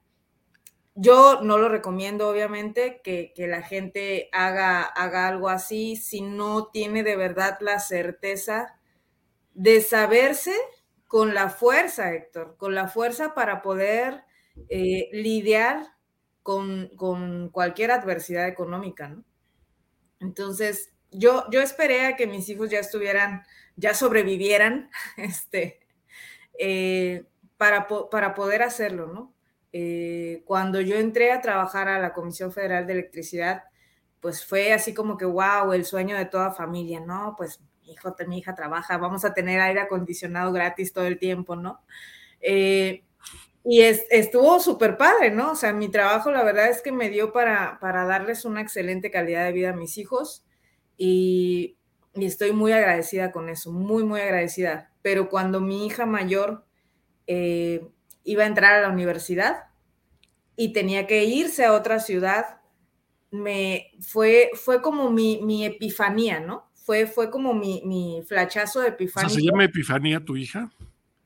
[1.00, 7.04] yo no lo recomiendo, obviamente, que, la gente haga, haga algo así si no tiene
[7.04, 8.80] de verdad la certeza
[9.54, 10.56] de saberse
[11.06, 14.24] con la fuerza, Héctor, con la fuerza para poder
[14.70, 15.86] eh, lidiar
[16.42, 19.24] con, con, cualquier adversidad económica, ¿no?
[20.20, 23.44] Entonces, yo, yo esperé a que mis hijos ya estuvieran,
[23.76, 25.80] ya sobrevivieran, este,
[26.58, 29.37] eh, para, para, poder hacerlo, ¿no?
[29.80, 33.66] Eh, cuando yo entré a trabajar a la Comisión Federal de Electricidad,
[34.20, 37.36] pues fue así como que, wow, el sueño de toda familia, ¿no?
[37.38, 41.56] Pues mi hijo, mi hija trabaja, vamos a tener aire acondicionado gratis todo el tiempo,
[41.56, 41.84] ¿no?
[42.42, 43.04] Eh,
[43.64, 45.52] y estuvo súper padre, ¿no?
[45.52, 49.12] O sea, mi trabajo la verdad es que me dio para, para darles una excelente
[49.12, 50.44] calidad de vida a mis hijos
[50.98, 51.78] y,
[52.16, 56.66] estoy muy agradecida con eso, muy, muy agradecida pero cuando mi hija mayor
[57.28, 57.88] eh,
[58.24, 59.67] iba a entrar a la universidad
[60.58, 62.60] y tenía que irse a otra ciudad.
[63.32, 66.70] Me fue, fue como mi, mi epifanía, ¿no?
[66.74, 69.30] Fue, fue como mi, mi flachazo de epifanía.
[69.30, 70.70] ¿Se llama Epifanía tu hija?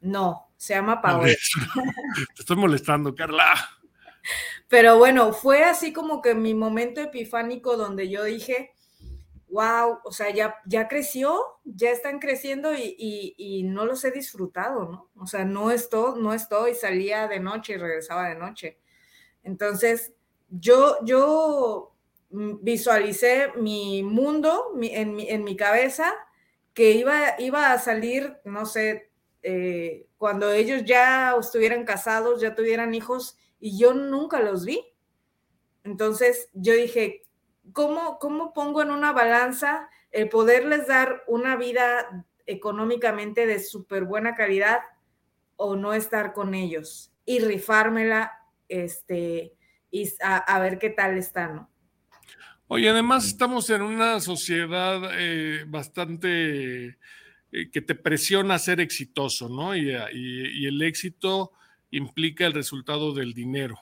[0.01, 1.33] No, se llama Paola.
[2.35, 3.53] Te estoy molestando, Carla.
[4.67, 8.71] Pero bueno, fue así como que mi momento epifánico donde yo dije,
[9.49, 15.09] wow, o sea, ya, ya creció, ya están creciendo y, no los he disfrutado, ¿no?
[15.21, 18.80] O sea, no estoy, no estoy, salía de noche y regresaba de noche.
[19.43, 20.13] Entonces,
[20.49, 21.93] yo, yo
[22.29, 26.13] visualicé mi mundo en, mi, en mi cabeza
[26.73, 29.11] que iba, iba a salir, no sé,
[29.43, 34.83] eh, cuando ellos ya estuvieran casados, ya tuvieran hijos, y yo nunca los vi.
[35.83, 37.25] Entonces yo dije,
[37.73, 44.35] ¿cómo, cómo pongo en una balanza el poderles dar una vida económicamente de súper buena
[44.35, 44.79] calidad
[45.55, 48.40] o no estar con ellos y rifármela
[48.71, 49.53] este,
[49.91, 51.69] y a, ver qué tal está, ¿no?
[52.67, 56.97] Oye, además estamos en una sociedad eh, bastante
[57.51, 59.75] eh, que te presiona a ser exitoso, ¿no?
[59.75, 61.51] Y, el éxito
[61.91, 63.77] implica el resultado del dinero.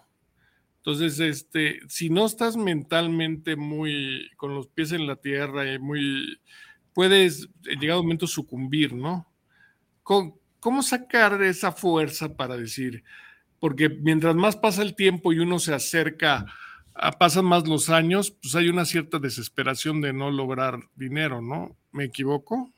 [0.77, 6.39] Entonces, este, si no estás mentalmente muy con los pies en la tierra y muy,
[6.93, 9.31] puedes en llegado momento sucumbir, ¿no?
[10.01, 13.03] ¿Cómo, ¿Cómo sacar esa fuerza para decir?
[13.59, 16.45] Porque mientras más pasa el tiempo y uno se acerca,
[17.17, 21.75] pasan más los años, pues hay una cierta desesperación de no lograr dinero, ¿no?
[21.91, 22.71] ¿Me equivoco?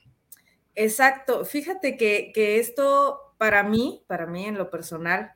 [0.76, 1.46] Exacto.
[1.46, 5.34] Fíjate que, esto para mí, para mí en lo personal,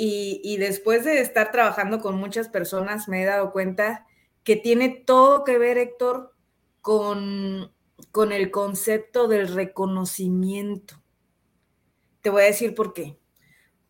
[0.00, 4.06] y, después de estar trabajando con muchas personas, me he dado cuenta
[4.44, 6.36] que tiene todo que ver, Héctor,
[6.80, 7.72] con,
[8.12, 11.02] con el concepto del reconocimiento.
[12.20, 13.18] Te voy a decir por qué.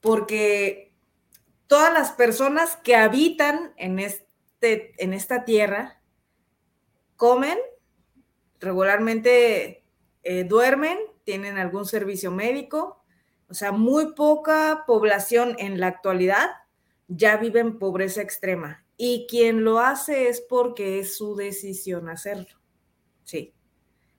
[0.01, 0.93] Porque
[1.67, 6.01] todas las personas que habitan en, este, en esta tierra
[7.17, 7.59] comen
[8.61, 9.85] regularmente
[10.23, 13.05] eh, duermen, tienen algún servicio médico,
[13.49, 16.49] o sea, muy poca población en la actualidad
[17.09, 18.85] ya vive en pobreza extrema.
[18.97, 22.61] Y quien lo hace es porque es su decisión hacerlo.
[23.25, 23.55] Sí.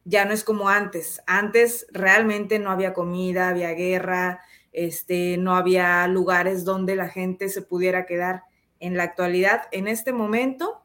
[0.05, 1.21] Ya no es como antes.
[1.27, 7.61] Antes realmente no había comida, había guerra, este, no había lugares donde la gente se
[7.61, 8.43] pudiera quedar.
[8.79, 10.83] En la actualidad, en este momento,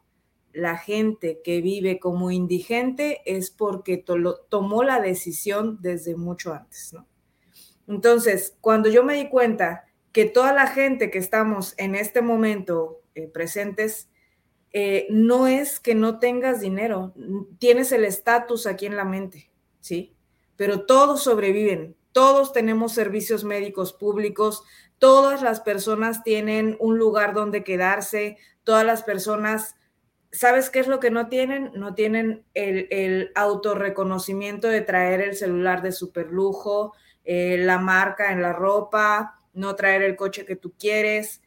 [0.53, 4.05] la gente que vive como indigente es porque
[4.49, 6.95] tomó la decisión desde mucho antes.
[7.87, 13.03] Entonces, cuando yo me di cuenta que toda la gente que estamos en este momento
[13.17, 14.09] eh, presentes,
[14.73, 17.15] eh, no es que no tengas dinero,
[17.59, 20.17] tienes el estatus aquí en la mente, ¿sí?
[20.57, 24.63] Pero todos sobreviven, todos tenemos servicios médicos públicos,
[24.99, 29.77] todas las personas tienen un lugar donde quedarse, todas las personas
[30.35, 31.71] ¿Sabes qué es lo que no tienen?
[31.77, 36.93] No tienen el, el autorreconocimiento de traer el celular de super lujo,
[37.25, 41.41] eh, la marca en la ropa, no traer el coche que tú quieres.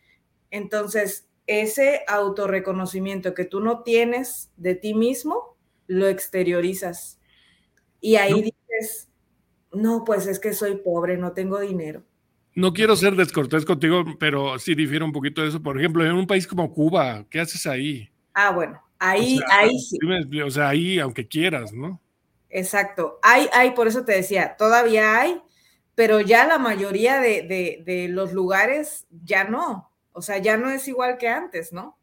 [0.52, 7.20] Entonces, ese autorreconocimiento que tú no tienes de ti mismo, lo exteriorizas.
[8.00, 9.07] Y ahí dices,
[9.78, 12.04] no, pues es que soy pobre, no tengo dinero.
[12.56, 15.62] No quiero ser descortés contigo, pero sí difiere un poquito de eso.
[15.62, 18.10] Por ejemplo, en un país como Cuba, ¿qué haces ahí?
[18.34, 19.98] Ah, bueno, ahí, ahí sí.
[20.42, 22.02] O sea, ahí, aunque quieras, ¿no?
[22.50, 23.20] Exacto.
[23.22, 25.40] Hay, hay, por eso te decía, todavía hay,
[25.94, 29.92] pero ya la mayoría de, los lugares ya no.
[30.12, 32.00] O sea, ya no es igual que antes, ¿no?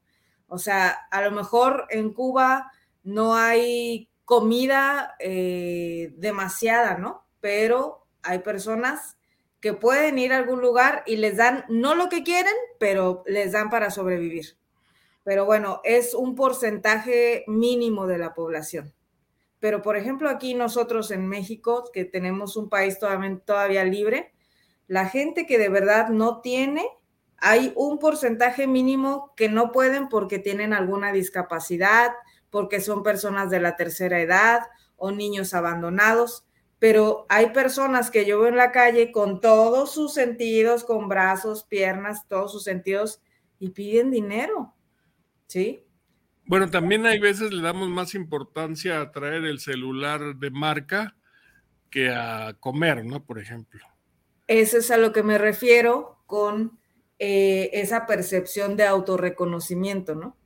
[0.46, 2.70] O sea, a lo mejor en Cuba
[3.02, 7.23] no hay comida eh, demasiada, ¿no?
[7.44, 9.18] Pero hay personas
[9.60, 13.52] que pueden ir a algún lugar y les dan no lo que quieren, pero les
[13.52, 14.56] dan para sobrevivir
[15.24, 18.94] pero bueno, es un porcentaje mínimo de la población.
[19.58, 24.34] Pero por ejemplo, aquí nosotros en México, que tenemos un país todavía, libre,
[24.86, 26.86] la gente que de verdad no tiene,
[27.38, 32.12] hay un porcentaje mínimo que no pueden porque tienen alguna discapacidad,
[32.50, 34.60] porque son personas de la tercera edad
[34.96, 36.46] o niños abandonados,
[36.84, 41.64] pero hay personas que yo veo en la calle con todos sus sentidos, con brazos,
[41.64, 43.22] piernas, todos sus sentidos,
[43.58, 44.74] y piden dinero.
[45.46, 45.82] ¿sí?
[46.44, 51.16] Bueno, también hay veces le damos más importancia a traer el celular de marca
[51.88, 53.24] que a comer, ¿no?
[53.24, 53.80] Por ejemplo.
[54.46, 56.78] Eso es a lo que me refiero con
[57.18, 60.36] eh, esa percepción de autorreconocimiento, ¿no?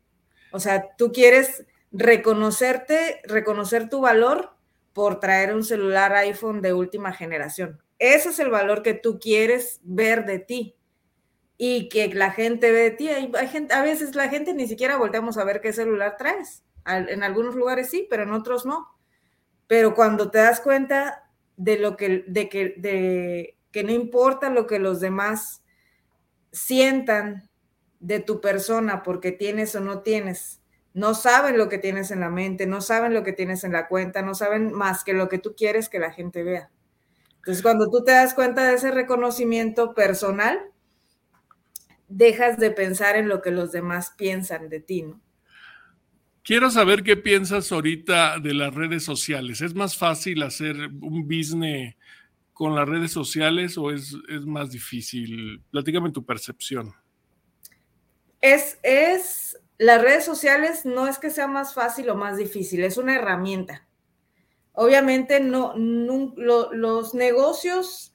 [0.52, 4.56] O sea, tú quieres reconocerte, reconocer tu valor
[4.98, 7.80] por traer un celular iPhone de última generación.
[8.00, 10.74] Ese es el valor que tú quieres ver de ti.
[11.56, 13.08] y que la gente ve de ti.
[13.70, 16.64] A veces la gente ni siquiera volteamos a ver qué celular traes.
[16.84, 18.88] En algunos lugares sí, pero en otros no.
[19.68, 24.66] Pero cuando te das cuenta de lo que, de que, de que no importa lo
[24.66, 25.62] que los demás
[26.50, 27.48] sientan
[28.00, 30.60] de tu persona porque tienes o no tienes,
[30.94, 33.88] no saben lo que tienes en la mente, no saben lo que tienes en la
[33.88, 36.70] cuenta, no saben más que lo que tú quieres que la gente vea.
[37.36, 40.58] Entonces, cuando tú te das cuenta de ese reconocimiento personal,
[42.08, 45.20] dejas de pensar en lo que los demás piensan de ti, ¿no?
[46.48, 49.60] Quiero saber qué piensas ahorita de las redes sociales.
[49.60, 51.94] ¿Es más fácil hacer un business
[52.54, 54.16] con las redes sociales o es,
[54.46, 55.60] más difícil?
[55.70, 56.94] Platícame tu percepción.
[58.40, 62.96] Es, es, las redes sociales no es que sea más fácil o más difícil, es
[62.96, 63.86] una herramienta.
[64.72, 68.12] Obviamente no, los negocios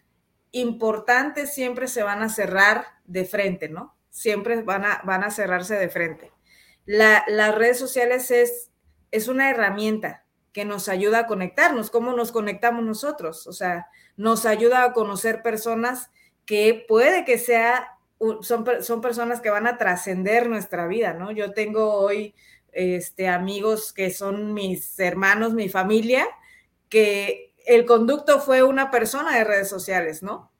[0.51, 3.95] importantes siempre se van a cerrar de frente, ¿no?
[4.09, 6.31] Siempre van a, van a cerrarse de frente.
[6.85, 8.71] las redes sociales es,
[9.11, 11.89] es una herramienta que nos ayuda a conectarnos.
[11.89, 13.47] ¿Cómo nos conectamos nosotros?
[13.47, 16.11] O sea, nos ayuda a conocer personas
[16.45, 17.92] que puede que sea,
[18.41, 21.31] son, son personas que van a trascender nuestra vida, ¿no?
[21.31, 22.35] Yo tengo hoy
[22.71, 26.25] este, amigos que son mis hermanos, mi familia,
[26.89, 30.51] que el conducto fue una persona de redes sociales, ¿no?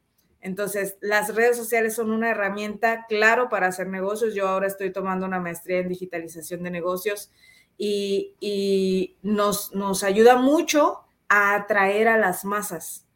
[0.42, 4.36] Entonces, las redes sociales son una herramienta claro para hacer negocios.
[4.36, 7.32] Yo ahora estoy tomando una maestría en digitalización de negocios
[7.78, 11.00] y, nos, nos ayuda mucho
[11.30, 13.08] a atraer a las masas.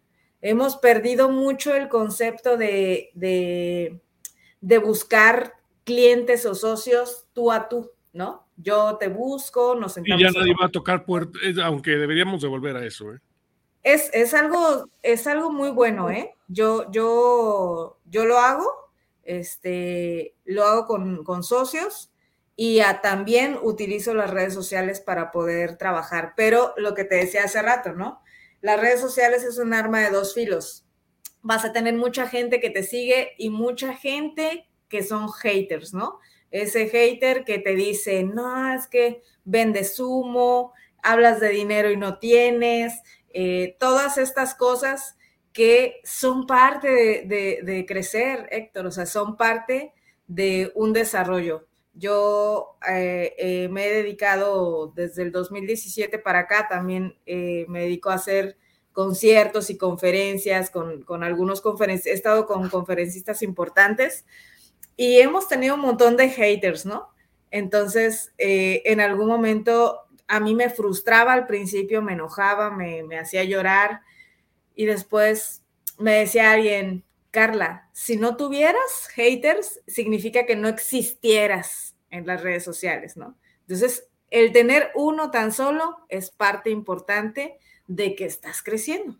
[0.41, 3.99] Hemos perdido mucho el concepto de,
[4.61, 5.53] de buscar
[5.83, 8.47] clientes o socios tú a tú, ¿no?
[8.57, 10.19] Yo te busco, nos sentamos.
[10.19, 13.19] Y ya nadie va a tocar puertas, aunque deberíamos de volver a eso, ¿eh?
[13.83, 16.35] Es, algo, es algo muy bueno, ¿eh?
[16.49, 18.69] Yo, yo, yo lo hago,
[19.23, 20.85] este, lo hago
[21.23, 22.11] con, socios
[22.57, 26.33] y también utilizo las redes sociales para poder trabajar.
[26.35, 28.21] Pero lo que te decía hace rato, ¿no?
[28.59, 30.86] Las redes sociales es un arma de dos filos.
[31.47, 36.19] Vas a tener mucha gente que te sigue y mucha gente que son haters, ¿no?
[36.51, 42.19] Ese hater que te dice, no, es que vendes humo, hablas de dinero y no
[42.19, 45.17] tienes, eh, todas estas cosas
[45.53, 46.89] que son parte
[47.25, 49.93] de, crecer, Héctor, o sea, son parte
[50.27, 51.65] de un desarrollo.
[51.93, 58.15] Yo eh, eh, me he dedicado desde el 2017 para acá, también me dedico a
[58.15, 58.57] hacer
[58.97, 64.25] conciertos y conferencias con, con algunos conferencistas, he estado con conferencistas importantes
[64.95, 67.09] y hemos tenido un montón de haters, ¿no?
[67.51, 74.01] Entonces, en algún momento a mí me frustraba al principio, me enojaba, me, hacía llorar
[74.73, 75.61] y después
[75.99, 82.63] me decía alguien, Carla, si no tuvieras haters, significa que no existieras en las redes
[82.63, 83.37] sociales, ¿no?
[83.59, 89.17] Entonces, el tener uno tan solo es parte importante de que estás creciendo.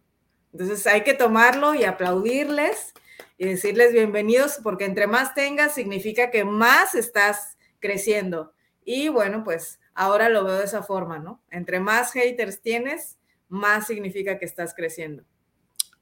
[0.51, 2.93] Entonces, hay que tomarlo y aplaudirles
[3.38, 8.53] y decirles bienvenidos, porque entre más tengas, significa que más estás creciendo.
[8.84, 11.43] Y bueno, pues ahora lo veo de esa forma, ¿no?
[11.51, 13.18] Entre más haters tienes,
[13.49, 15.24] más significa que estás creciendo.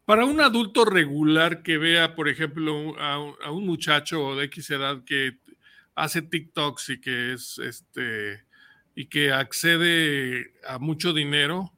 [0.05, 5.39] Para un adulto regular que vea, por ejemplo, a, un muchacho de X edad que
[5.95, 8.45] hace TikToks y que es este
[8.93, 11.73] y que accede a mucho dinero,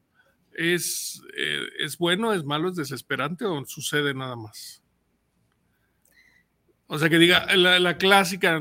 [0.57, 4.83] ¿es, eh, ¿es bueno, es malo, es desesperante o sucede nada más?
[6.87, 8.59] O sea, que diga, la, la clásica,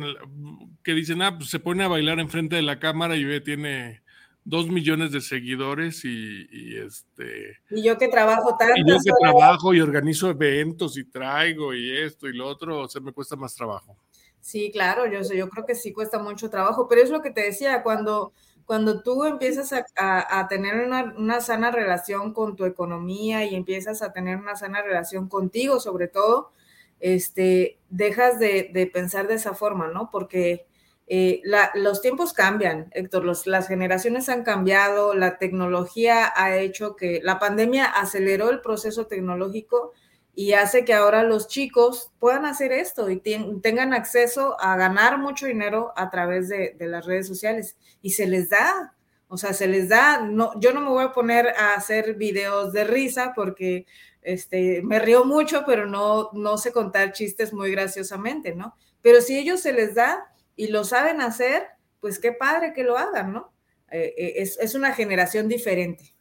[0.84, 4.03] que dicen, ah, pues se pone a bailar enfrente de la cámara y ve, tiene
[4.44, 7.59] dos millones de seguidores y, este...
[7.70, 8.74] Y yo que trabajo tanto.
[8.76, 12.88] Y yo que trabajo y organizo eventos y traigo y esto y lo otro, o
[12.88, 13.97] sea, me cuesta más trabajo.
[14.40, 17.42] Sí, claro, yo, yo creo que sí cuesta mucho trabajo, pero es lo que te
[17.42, 18.32] decía, cuando,
[18.67, 24.12] cuando tú empiezas a, tener una, una, sana relación con tu economía y empiezas a
[24.12, 26.51] tener una sana relación contigo, sobre todo,
[26.99, 30.11] este, dejas de, de pensar de esa forma, ¿no?
[30.11, 30.67] Porque
[31.09, 31.41] eh,
[31.75, 37.85] los tiempos cambian, Héctor, las generaciones han cambiado, la tecnología ha hecho que la pandemia
[37.85, 39.93] aceleró el proceso tecnológico
[40.37, 45.47] y hace que ahora los chicos puedan hacer esto y tengan acceso a ganar mucho
[45.47, 48.95] dinero a través de, las redes sociales y se les da,
[49.26, 52.72] o sea, se les da, no, yo no me voy a poner a hacer videos
[52.72, 53.87] de risa porque
[54.22, 58.76] este, me río mucho, pero no, no sé contar chistes muy graciosamente, ¿no?
[59.03, 61.68] Pero si ellos se les da, y lo saben hacer,
[62.01, 63.53] pues qué padre que lo hagan, ¿no?
[63.91, 66.16] Eh, eh, es, una generación diferente.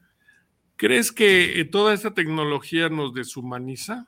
[0.77, 4.07] ¿Crees que eh, toda esta tecnología nos deshumaniza?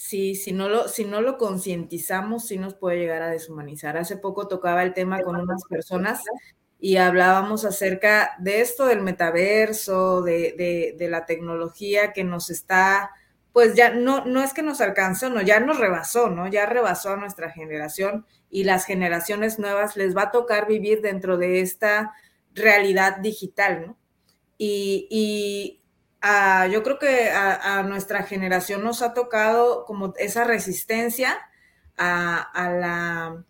[0.00, 3.98] sí, si no lo, si no lo concientizamos, sí nos puede llegar a deshumanizar.
[3.98, 6.22] Hace poco tocaba el tema con unas personas
[6.80, 13.10] y hablábamos acerca de esto del metaverso, de, de, la tecnología que nos está,
[13.52, 16.48] pues ya no, no es que nos alcanzó, no, ya nos rebasó, ¿no?
[16.48, 21.36] Ya rebasó a nuestra generación y las generaciones nuevas les va a tocar vivir dentro
[21.36, 22.14] de esta
[22.54, 23.99] realidad digital, ¿no?
[24.62, 25.80] Y, y
[26.70, 31.38] yo creo que a, nuestra generación nos ha tocado como esa resistencia
[31.96, 33.42] a, la,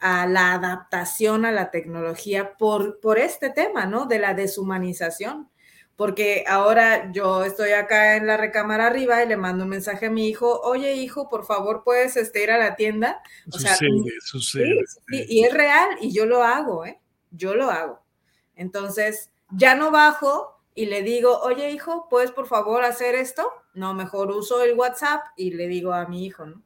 [0.00, 4.06] a la adaptación a la tecnología por, por este tema, ¿no?
[4.06, 5.48] De la deshumanización.
[5.94, 10.10] Porque ahora yo estoy acá en la recámara arriba y le mando un mensaje a
[10.10, 13.22] mi hijo, oye hijo, por favor, puedes este, ir a la tienda.
[13.52, 13.88] O sucede,
[14.20, 14.84] sucede.
[15.10, 17.00] y es real y yo lo hago, ¿eh?
[17.30, 18.02] Yo lo hago.
[18.56, 23.50] Entonces, ya no bajo y le digo, oye hijo, ¿puedes por favor hacer esto?
[23.72, 26.62] No, mejor uso el WhatsApp y le digo a mi hijo, ¿no?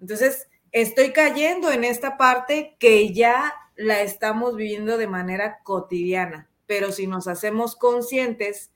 [0.00, 6.90] Entonces, estoy cayendo en esta parte que ya la estamos viviendo de manera cotidiana, pero
[6.90, 8.72] si nos hacemos conscientes,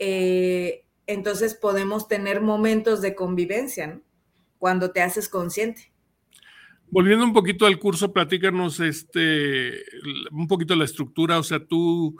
[0.00, 4.02] eh, entonces podemos tener momentos de convivencia, ¿no?
[4.58, 5.92] Cuando te haces consciente.
[6.90, 9.84] Volviendo un poquito al curso, platícanos este,
[10.32, 12.16] un poquito la estructura, o sea, tú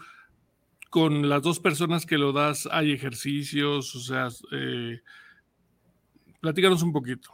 [0.96, 5.02] con las dos personas que lo das hay ejercicios, o sea, eh,
[6.40, 7.30] platícanos un poquito.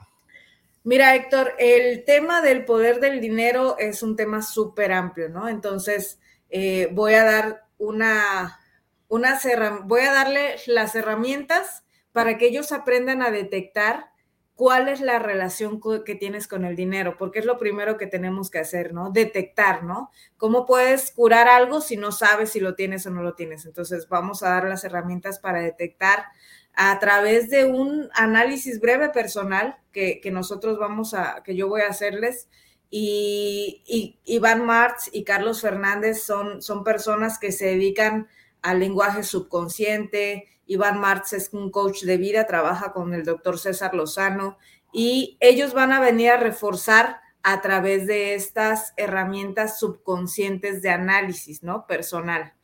[0.83, 5.49] Mira, Héctor, el tema del poder del dinero es un tema súper amplio, ¿no?
[5.49, 6.19] Entonces,
[6.51, 8.59] eh, voy a dar una,
[9.07, 9.39] una
[9.85, 14.11] voy a darle las herramientas para que ellos aprendan a detectar
[14.55, 18.51] cuál es la relación que tienes con el dinero, porque es lo primero que tenemos
[18.51, 19.11] que hacer, ¿no?
[19.11, 20.11] Detectar, ¿no?
[20.37, 23.65] ¿Cómo puedes curar algo si no sabes si lo tienes o no lo tienes?
[23.65, 26.27] Entonces, vamos a dar las herramientas para detectar
[26.75, 31.89] a través de un análisis breve personal que, nosotros vamos a, que yo voy a
[31.89, 32.49] hacerles.
[32.91, 38.29] Y, y Iván Martz y Carlos Fernández son, son personas que se dedican
[38.61, 43.95] al lenguaje subconsciente, Iván Martz es un coach de vida, trabaja con el doctor César
[43.95, 44.57] Lozano
[44.91, 51.62] y ellos van a venir a reforzar a través de estas herramientas subconscientes de análisis,
[51.62, 51.87] ¿no?
[51.87, 52.55] Personal.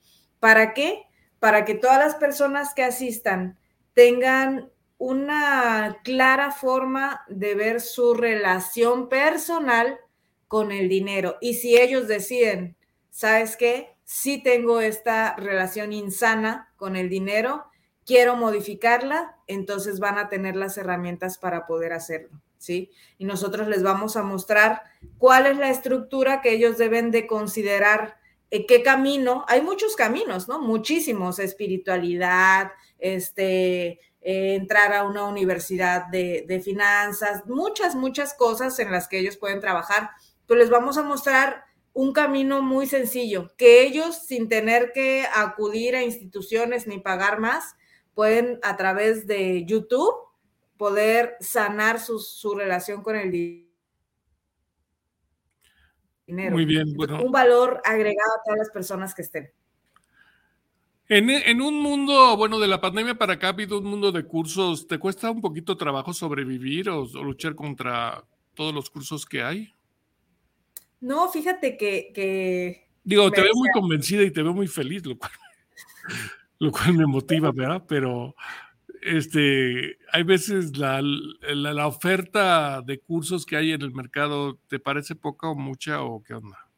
[0.40, 1.02] ¿Para qué?
[1.38, 3.58] Para que todas las personas que asistan
[3.92, 9.98] tengan una clara forma de ver su relación personal
[10.46, 11.36] con el dinero.
[11.42, 12.76] Y si ellos deciden,
[13.10, 13.96] ¿sabes qué?
[14.04, 17.66] Sí tengo esta relación insana con el dinero,
[18.08, 22.90] quiero modificarla, entonces van a tener las herramientas para poder hacerlo, ¿sí?
[23.18, 24.80] Y nosotros les vamos a mostrar
[25.18, 28.16] cuál es la estructura que ellos deben de considerar,
[28.50, 30.58] eh, qué camino, hay muchos caminos, ¿no?
[30.58, 38.90] Muchísimos, espiritualidad, este, eh, entrar a una universidad de, de finanzas, muchas, muchas cosas en
[38.90, 40.12] las que ellos pueden trabajar,
[40.46, 45.94] pero les vamos a mostrar un camino muy sencillo, que ellos sin tener que acudir
[45.94, 47.74] a instituciones ni pagar más,
[48.18, 50.12] pueden a través de YouTube
[50.76, 53.70] poder sanar su, relación con el dinero.
[56.56, 57.22] Muy bien, bueno.
[57.22, 59.52] Un valor agregado a todas las personas que estén.
[61.08, 64.88] En, un mundo, bueno, de la pandemia para acá ha habido un mundo de cursos.
[64.88, 69.72] ¿Te cuesta un poquito trabajo sobrevivir o, luchar contra todos los cursos que hay?
[71.00, 72.88] No, fíjate que...
[73.04, 75.30] Digo, te veo muy convencida y te veo muy feliz, lo cual
[76.58, 77.84] lo cual me motiva, ¿verdad?
[77.86, 78.34] Pero
[79.02, 85.14] este, hay veces la, la, oferta de cursos que hay en el mercado, ¿te parece
[85.14, 86.68] poca o mucha o qué onda?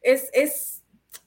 [0.00, 0.82] Es, es,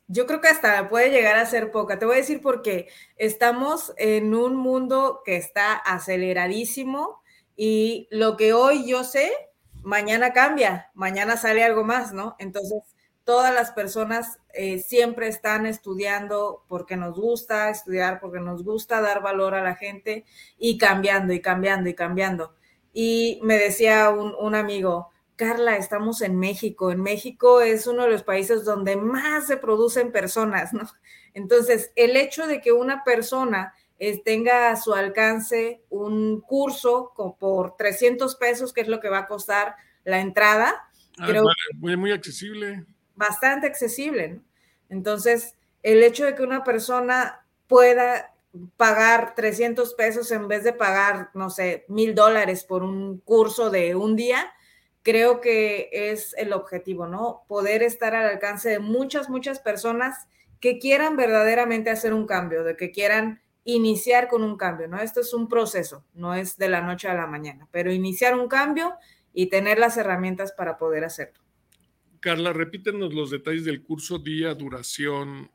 [0.07, 1.97] yo creo que hasta puede llegar a ser poca.
[1.97, 7.21] Te voy a decir porque estamos en un mundo que está aceleradísimo
[7.55, 9.31] y lo que hoy yo sé,
[9.83, 12.35] mañana cambia, mañana sale algo más, ¿no?
[12.39, 12.90] Entonces,
[13.23, 19.21] todas las personas eh, siempre están estudiando porque nos gusta estudiar, porque nos gusta dar
[19.21, 20.25] valor a la gente
[20.57, 22.55] y cambiando y cambiando y cambiando.
[22.93, 26.91] Y me decía un, amigo, Carla, estamos en México.
[26.91, 30.81] En México es uno de los países donde más se producen personas, ¿no?
[31.33, 33.73] Entonces, el hecho de que una persona
[34.25, 39.27] tenga a su alcance un curso por 300 pesos, que es lo que va a
[39.27, 41.45] costar la entrada, ah, creo
[41.75, 42.83] muy, muy accesible
[43.21, 44.41] bastante accesible.
[44.89, 48.33] Entonces, el hecho de que una persona pueda
[48.75, 53.95] pagar 300 pesos en vez de pagar, no sé, mil dólares por un curso de
[53.95, 54.51] un día,
[55.03, 57.43] creo que es el objetivo, ¿no?
[57.47, 60.27] Poder estar al alcance de muchas, muchas personas
[60.59, 64.99] que quieran verdaderamente hacer un cambio, de que quieran iniciar con un cambio, ¿no?
[64.99, 68.47] Esto es un proceso, no es de la noche a la mañana, pero iniciar un
[68.47, 68.95] cambio
[69.33, 71.40] y tener las herramientas para poder hacerlo.
[72.21, 75.49] Carla, repítenos los detalles del curso, día, duración.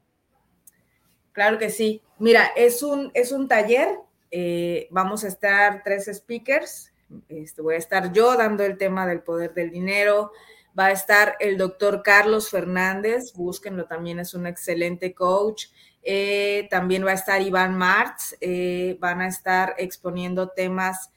[1.31, 2.03] Claro que sí.
[2.19, 3.89] Mira, es un, es un taller.
[4.33, 6.93] Eh, vamos a estar tres speakers.
[7.29, 10.33] Este, voy a estar yo dando el tema del poder del dinero.
[10.77, 13.33] Va a estar el doctor Carlos Fernández.
[13.35, 15.67] Búsquenlo, también es un excelente coach.
[16.03, 18.37] Eh, también va a estar Iván Martz.
[18.41, 21.13] Eh, van a estar exponiendo temas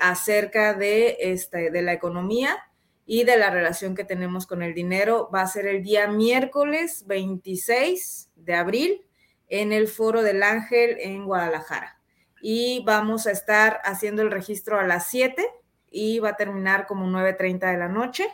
[0.00, 2.69] acerca de, este, de la economía
[3.12, 5.28] y de la relación que tenemos con el dinero.
[5.34, 9.00] Va a ser el día miércoles 26 de abril
[9.48, 11.98] en el Foro del Ángel en Guadalajara.
[12.40, 15.44] Y vamos a estar haciendo el registro a las 7
[15.90, 18.28] y va a terminar como 9.30 de la noche.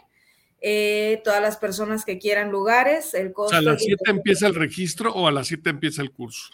[0.61, 3.57] Eh, todas las personas que quieran lugares, el costo...
[3.57, 6.53] ¿A las 7 empieza el registro o a las 7 empieza el curso?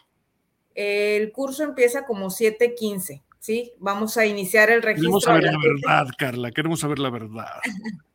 [0.77, 3.73] El curso empieza como 7.15, ¿sí?
[3.81, 5.19] Vamos a iniciar el registro.
[5.19, 7.49] Queremos saber la verdad, Carla, queremos saber la verdad.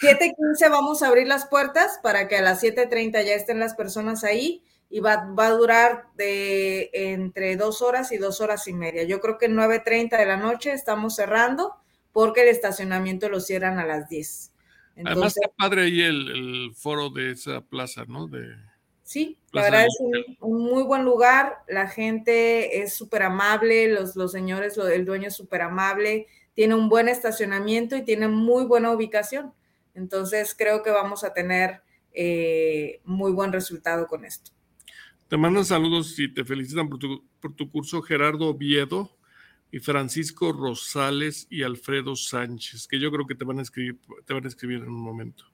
[0.00, 4.24] 7.15 vamos a abrir las puertas para que a las 7.30 ya estén las personas
[4.24, 9.04] ahí y va, a durar de entre dos horas y dos horas y media.
[9.04, 11.76] Yo creo que 9.30 de la noche estamos cerrando
[12.12, 14.52] porque el estacionamiento lo cierran a las 10.
[15.06, 18.26] Además está padre ahí el, foro de esa plaza, ¿no?
[18.26, 18.54] De,
[19.02, 19.96] sí, la verdad es
[20.40, 25.34] un, muy buen lugar, la gente es súper amable, los, los señores, el dueño es
[25.34, 29.52] súper amable, tiene un buen estacionamiento y tiene muy buena ubicación.
[29.94, 31.82] Entonces creo que vamos a tener
[32.12, 34.52] eh, muy buen resultado con esto.
[35.28, 39.10] Te mandan saludos y te felicitan por tu, curso Gerardo Oviedo
[39.70, 44.34] y Francisco Rosales y Alfredo Sánchez, que yo creo que te van a escribir, te
[44.34, 45.44] van a escribir en un momento.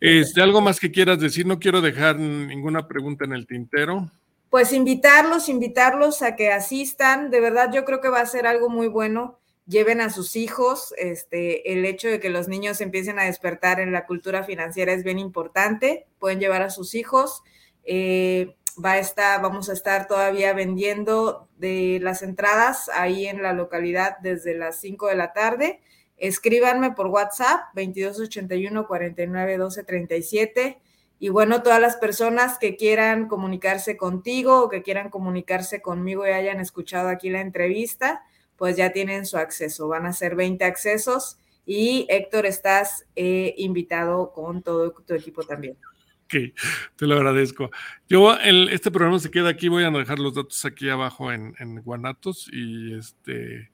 [0.00, 1.46] Este, ¿Algo más que quieras decir?
[1.46, 4.10] No quiero dejar ninguna pregunta en el tintero.
[4.50, 7.30] Pues invitarlos, invitarlos a que asistan.
[7.30, 9.38] De verdad, yo creo que va a ser algo muy bueno
[9.68, 10.94] lleven a sus hijos.
[10.96, 15.04] Este, el hecho de que los niños empiecen a despertar en la cultura financiera es
[15.04, 16.06] bien importante.
[16.18, 17.42] Pueden llevar a sus hijos.
[17.84, 23.52] Eh, va a estar, vamos a estar todavía vendiendo de las entradas ahí en la
[23.52, 25.80] localidad desde las 5 de la tarde.
[26.16, 30.78] Escríbanme por WhatsApp 2281 49 12 37.
[31.20, 36.30] Y bueno, todas las personas que quieran comunicarse contigo o que quieran comunicarse conmigo y
[36.30, 38.22] hayan escuchado aquí la entrevista,
[38.58, 39.88] pues ya tienen su acceso.
[39.88, 45.76] Van a ser 20 accesos y Héctor, estás eh, invitado con todo tu equipo también.
[46.24, 46.54] Ok,
[46.96, 47.70] te lo agradezco.
[48.08, 51.54] Yo, el, este programa se queda aquí, voy a dejar los datos aquí abajo en,
[51.58, 53.70] en Guanatos y este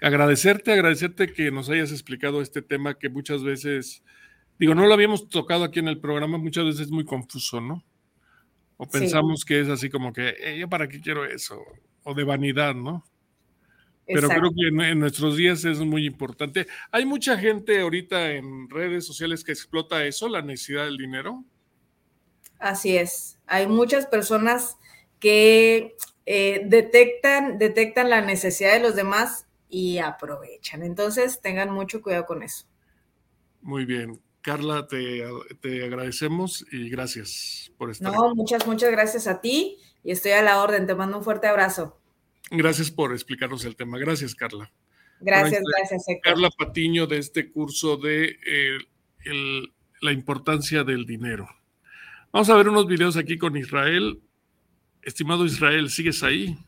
[0.00, 4.02] agradecerte, agradecerte que nos hayas explicado este tema que muchas veces,
[4.58, 7.82] digo, no lo habíamos tocado aquí en el programa, muchas veces es muy confuso, ¿no?
[8.76, 11.62] O pensamos que es así como que, eh, ¿yo para qué quiero eso?
[12.02, 13.04] O de vanidad, ¿no?
[14.06, 16.66] Pero creo que en, nuestros días es muy importante.
[16.90, 21.42] Hay mucha gente ahorita en redes sociales que explota eso, la necesidad del dinero.
[22.58, 23.38] Así es.
[23.46, 24.76] Hay muchas personas
[25.20, 25.96] que
[26.26, 30.82] eh, detectan, detectan la necesidad de los demás y aprovechan.
[30.82, 32.66] Entonces, tengan mucho cuidado con eso.
[33.62, 34.20] Muy bien.
[34.42, 35.24] Carla, te,
[35.62, 38.12] te agradecemos y gracias por estar.
[38.12, 40.86] No, muchas, muchas gracias a ti y estoy a la orden.
[40.86, 41.98] Te mando un fuerte abrazo.
[42.50, 43.98] Gracias por explicarnos el tema.
[43.98, 44.70] Gracias, Carla.
[45.20, 48.36] Gracias, gracias, Carla Patiño de este curso de
[50.00, 51.48] la importancia del dinero.
[52.32, 54.20] Vamos a ver unos videos aquí con Israel.
[55.02, 56.58] Estimado Israel, ¿sigues ahí?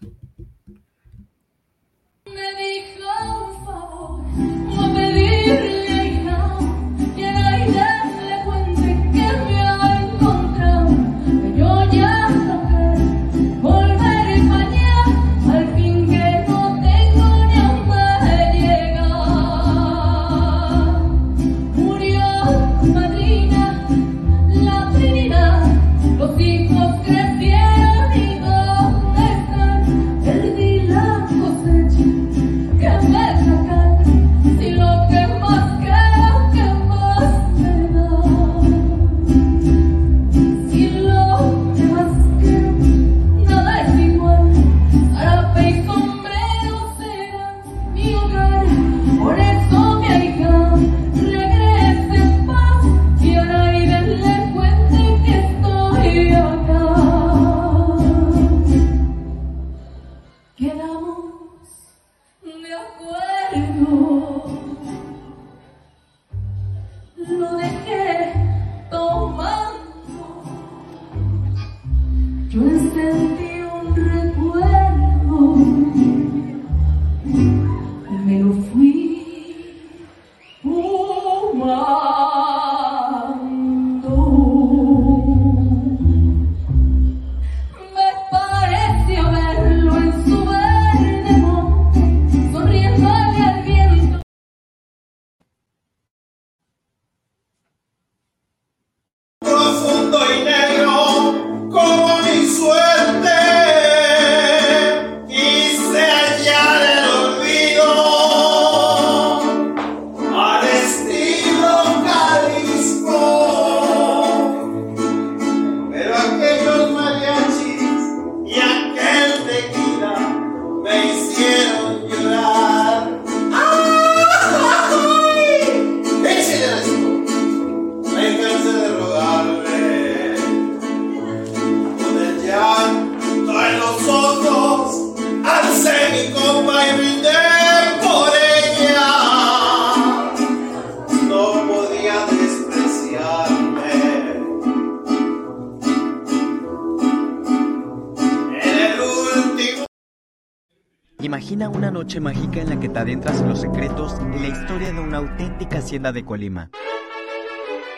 [152.96, 156.70] Te adentras en los secretos y la historia de una auténtica hacienda de Colima.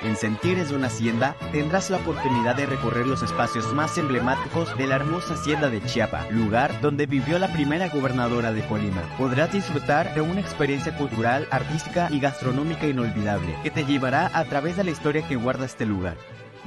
[0.03, 4.89] En Sentires de una Hacienda tendrás la oportunidad de recorrer los espacios más emblemáticos de
[4.89, 9.03] la hermosa hacienda de Chiapa, lugar donde vivió la primera gobernadora de Colima.
[9.19, 14.77] Podrás disfrutar de una experiencia cultural, artística y gastronómica inolvidable que te llevará a través
[14.77, 16.17] de la historia que guarda este lugar.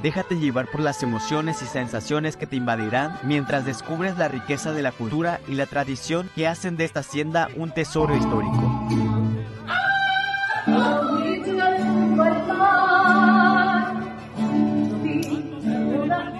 [0.02, 4.82] Déjate llevar por las emociones y sensaciones que te invadirán mientras descubres la riqueza de
[4.82, 8.88] la cultura y la tradición que hacen de esta hacienda un tesoro histórico.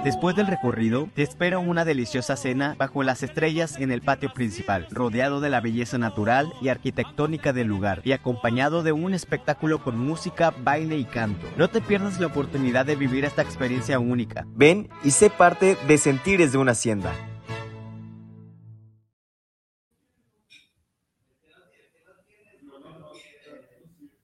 [0.04, 4.88] Después del recorrido, te espera una deliciosa cena bajo las estrellas en el patio principal,
[4.90, 9.96] rodeado de la belleza natural y arquitectónica del lugar y acompañado de un espectáculo con
[9.96, 11.46] música, baile y canto.
[11.56, 14.44] No te pierdas la oportunidad de vivir esta experiencia única.
[14.56, 17.12] Ven y sé parte de Sentires de una Hacienda.